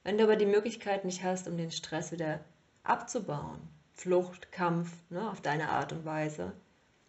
Wenn 0.02 0.18
du 0.18 0.24
aber 0.24 0.36
die 0.36 0.46
Möglichkeit 0.46 1.04
nicht 1.04 1.24
hast, 1.24 1.48
um 1.48 1.56
den 1.56 1.70
Stress 1.70 2.12
wieder 2.12 2.40
abzubauen, 2.82 3.60
Flucht, 3.94 4.52
Kampf, 4.52 4.92
ne, 5.08 5.30
auf 5.30 5.40
deine 5.40 5.70
Art 5.70 5.92
und 5.92 6.04
Weise, 6.04 6.52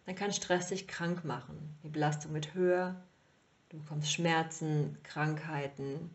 dann 0.06 0.14
kann 0.14 0.32
Stress 0.32 0.68
dich 0.68 0.88
krank 0.88 1.24
machen. 1.24 1.78
Die 1.82 1.88
Belastung 1.88 2.32
wird 2.32 2.54
höher, 2.54 2.96
du 3.68 3.78
bekommst 3.78 4.12
Schmerzen, 4.12 4.96
Krankheiten, 5.02 6.10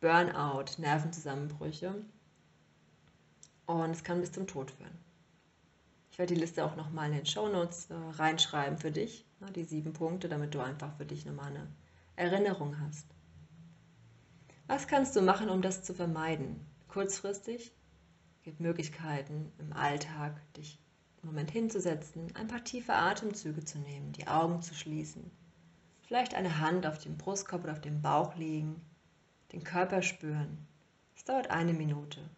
Burnout, 0.00 0.78
Nervenzusammenbrüche 0.78 1.94
und 3.66 3.90
es 3.90 4.02
kann 4.02 4.20
bis 4.20 4.32
zum 4.32 4.46
Tod 4.46 4.70
führen. 4.70 5.07
Ich 6.18 6.20
werde 6.20 6.34
die 6.34 6.40
Liste 6.40 6.64
auch 6.64 6.74
nochmal 6.74 7.10
in 7.10 7.14
den 7.14 7.26
Shownotes 7.26 7.90
äh, 7.90 7.94
reinschreiben 7.94 8.76
für 8.76 8.90
dich, 8.90 9.24
ne, 9.38 9.52
die 9.52 9.62
sieben 9.62 9.92
Punkte, 9.92 10.28
damit 10.28 10.52
du 10.52 10.58
einfach 10.58 10.92
für 10.96 11.06
dich 11.06 11.24
nochmal 11.24 11.52
eine 11.52 11.68
Erinnerung 12.16 12.80
hast. 12.80 13.06
Was 14.66 14.88
kannst 14.88 15.14
du 15.14 15.22
machen, 15.22 15.48
um 15.48 15.62
das 15.62 15.84
zu 15.84 15.94
vermeiden? 15.94 16.66
Kurzfristig 16.88 17.72
gibt 18.42 18.58
Möglichkeiten 18.58 19.52
im 19.58 19.72
Alltag, 19.72 20.34
dich 20.54 20.80
im 21.22 21.28
Moment 21.28 21.52
hinzusetzen, 21.52 22.34
ein 22.34 22.48
paar 22.48 22.64
tiefe 22.64 22.94
Atemzüge 22.94 23.64
zu 23.64 23.78
nehmen, 23.78 24.10
die 24.10 24.26
Augen 24.26 24.60
zu 24.60 24.74
schließen, 24.74 25.30
vielleicht 26.02 26.34
eine 26.34 26.58
Hand 26.58 26.84
auf 26.84 26.98
dem 26.98 27.16
Brustkorb 27.16 27.62
oder 27.62 27.74
auf 27.74 27.80
dem 27.80 28.02
Bauch 28.02 28.34
legen, 28.34 28.84
den 29.52 29.62
Körper 29.62 30.02
spüren. 30.02 30.66
Es 31.14 31.22
dauert 31.22 31.52
eine 31.52 31.74
Minute. 31.74 32.28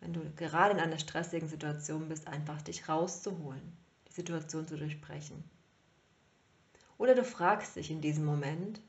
Wenn 0.00 0.12
du 0.12 0.30
gerade 0.36 0.74
in 0.74 0.80
einer 0.80 0.98
stressigen 0.98 1.48
Situation 1.48 2.08
bist, 2.08 2.28
einfach 2.28 2.62
dich 2.62 2.88
rauszuholen, 2.88 3.76
die 4.08 4.12
Situation 4.12 4.66
zu 4.66 4.76
durchbrechen. 4.76 5.42
Oder 6.98 7.14
du 7.14 7.24
fragst 7.24 7.76
dich 7.76 7.90
in 7.90 8.00
diesem 8.00 8.24
Moment, 8.24 8.80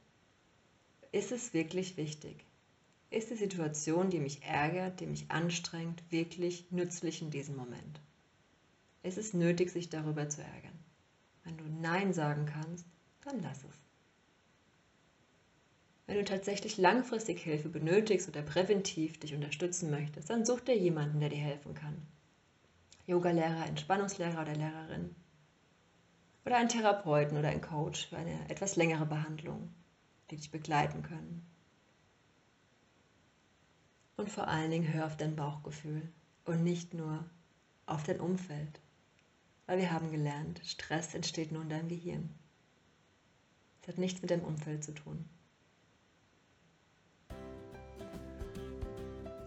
ist 1.11 1.31
es 1.31 1.53
wirklich 1.53 1.97
wichtig? 1.97 2.45
Ist 3.11 3.31
die 3.31 3.35
Situation, 3.35 4.11
die 4.11 4.19
mich 4.19 4.43
ärgert, 4.43 4.99
die 4.99 5.07
mich 5.07 5.31
anstrengt, 5.31 6.03
wirklich 6.11 6.71
nützlich 6.71 7.21
in 7.23 7.31
diesem 7.31 7.55
Moment? 7.55 7.99
Ist 9.01 9.17
es 9.17 9.33
nötig, 9.33 9.71
sich 9.71 9.89
darüber 9.89 10.29
zu 10.29 10.41
ärgern? 10.41 10.77
Wenn 11.43 11.57
du 11.57 11.63
Nein 11.63 12.13
sagen 12.13 12.45
kannst, 12.45 12.85
dann 13.21 13.41
lass 13.41 13.63
es. 13.63 13.78
Wenn 16.09 16.17
du 16.17 16.25
tatsächlich 16.25 16.77
langfristig 16.77 17.39
Hilfe 17.43 17.69
benötigst 17.69 18.27
oder 18.27 18.41
präventiv 18.41 19.19
dich 19.19 19.35
unterstützen 19.35 19.91
möchtest, 19.91 20.31
dann 20.31 20.43
such 20.43 20.61
dir 20.61 20.75
jemanden, 20.75 21.19
der 21.19 21.29
dir 21.29 21.37
helfen 21.37 21.75
kann. 21.75 22.01
Yogalehrer, 23.05 23.67
Entspannungslehrer 23.67 24.41
oder 24.41 24.55
Lehrerin. 24.55 25.15
Oder 26.47 26.57
einen 26.57 26.69
Therapeuten 26.69 27.37
oder 27.37 27.49
einen 27.49 27.61
Coach 27.61 28.07
für 28.07 28.17
eine 28.17 28.49
etwas 28.49 28.75
längere 28.75 29.05
Behandlung, 29.05 29.71
die 30.31 30.37
dich 30.37 30.49
begleiten 30.49 31.03
können. 31.03 31.45
Und 34.17 34.31
vor 34.31 34.47
allen 34.47 34.71
Dingen 34.71 34.91
hör 34.91 35.05
auf 35.05 35.15
dein 35.15 35.35
Bauchgefühl 35.35 36.11
und 36.45 36.63
nicht 36.63 36.95
nur 36.95 37.23
auf 37.85 38.01
dein 38.01 38.19
Umfeld. 38.19 38.81
Weil 39.67 39.77
wir 39.77 39.91
haben 39.91 40.09
gelernt, 40.09 40.59
Stress 40.63 41.13
entsteht 41.13 41.51
nur 41.51 41.61
in 41.61 41.69
deinem 41.69 41.87
Gehirn. 41.87 42.33
Es 43.83 43.89
hat 43.89 43.99
nichts 43.99 44.23
mit 44.23 44.31
deinem 44.31 44.45
Umfeld 44.45 44.83
zu 44.83 44.93
tun. 44.93 45.29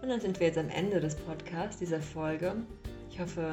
Und 0.03 0.09
dann 0.09 0.21
sind 0.21 0.39
wir 0.39 0.47
jetzt 0.47 0.59
am 0.59 0.69
Ende 0.69 0.99
des 0.99 1.15
Podcasts, 1.15 1.79
dieser 1.79 2.01
Folge. 2.01 2.53
Ich 3.09 3.19
hoffe, 3.19 3.51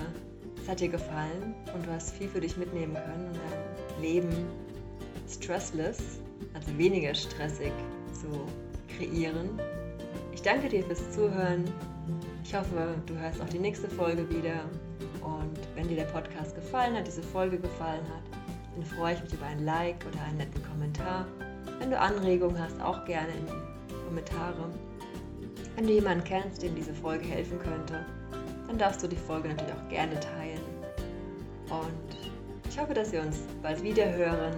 es 0.60 0.68
hat 0.68 0.80
dir 0.80 0.88
gefallen 0.88 1.54
und 1.74 1.86
du 1.86 1.90
hast 1.90 2.14
viel 2.14 2.28
für 2.28 2.40
dich 2.40 2.56
mitnehmen 2.58 2.92
können, 2.92 3.28
um 3.28 3.32
dein 3.32 4.02
Leben 4.02 4.28
stressless, 5.26 6.20
also 6.52 6.76
weniger 6.76 7.14
stressig 7.14 7.72
zu 8.12 8.28
kreieren 8.98 9.58
ich 10.40 10.44
danke 10.44 10.70
dir 10.70 10.82
fürs 10.82 11.10
Zuhören. 11.10 11.64
Ich 12.42 12.54
hoffe, 12.54 12.94
du 13.04 13.14
hörst 13.14 13.42
auch 13.42 13.48
die 13.50 13.58
nächste 13.58 13.90
Folge 13.90 14.26
wieder. 14.30 14.64
Und 15.22 15.58
wenn 15.74 15.86
dir 15.86 15.96
der 15.96 16.04
Podcast 16.04 16.54
gefallen 16.54 16.96
hat, 16.96 17.06
diese 17.06 17.22
Folge 17.22 17.58
gefallen 17.58 18.00
hat, 18.14 18.22
dann 18.74 18.82
freue 18.82 19.12
ich 19.12 19.22
mich 19.22 19.34
über 19.34 19.44
ein 19.44 19.66
Like 19.66 20.02
oder 20.10 20.24
einen 20.24 20.38
netten 20.38 20.62
Kommentar. 20.64 21.26
Wenn 21.78 21.90
du 21.90 22.00
Anregungen 22.00 22.58
hast, 22.58 22.80
auch 22.80 23.04
gerne 23.04 23.28
in 23.32 23.46
die 23.48 23.94
Kommentare. 24.06 24.70
Wenn 25.81 25.87
du 25.87 25.95
jemanden 25.95 26.25
kennst, 26.25 26.62
dem 26.62 26.75
diese 26.75 26.93
Folge 26.93 27.25
helfen 27.25 27.59
könnte, 27.59 28.05
dann 28.66 28.77
darfst 28.77 29.03
du 29.03 29.09
die 29.09 29.16
Folge 29.16 29.49
natürlich 29.49 29.73
auch 29.73 29.88
gerne 29.88 30.12
teilen. 30.21 30.61
Und 31.71 32.69
ich 32.69 32.79
hoffe, 32.79 32.93
dass 32.93 33.12
wir 33.12 33.23
uns 33.23 33.38
bald 33.62 33.83
wieder 33.83 34.12
hören. 34.12 34.53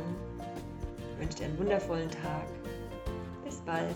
Ich 0.99 1.21
wünsche 1.21 1.39
dir 1.39 1.45
einen 1.45 1.59
wundervollen 1.61 2.11
Tag. 2.11 2.49
Bis 3.45 3.61
bald. 3.61 3.95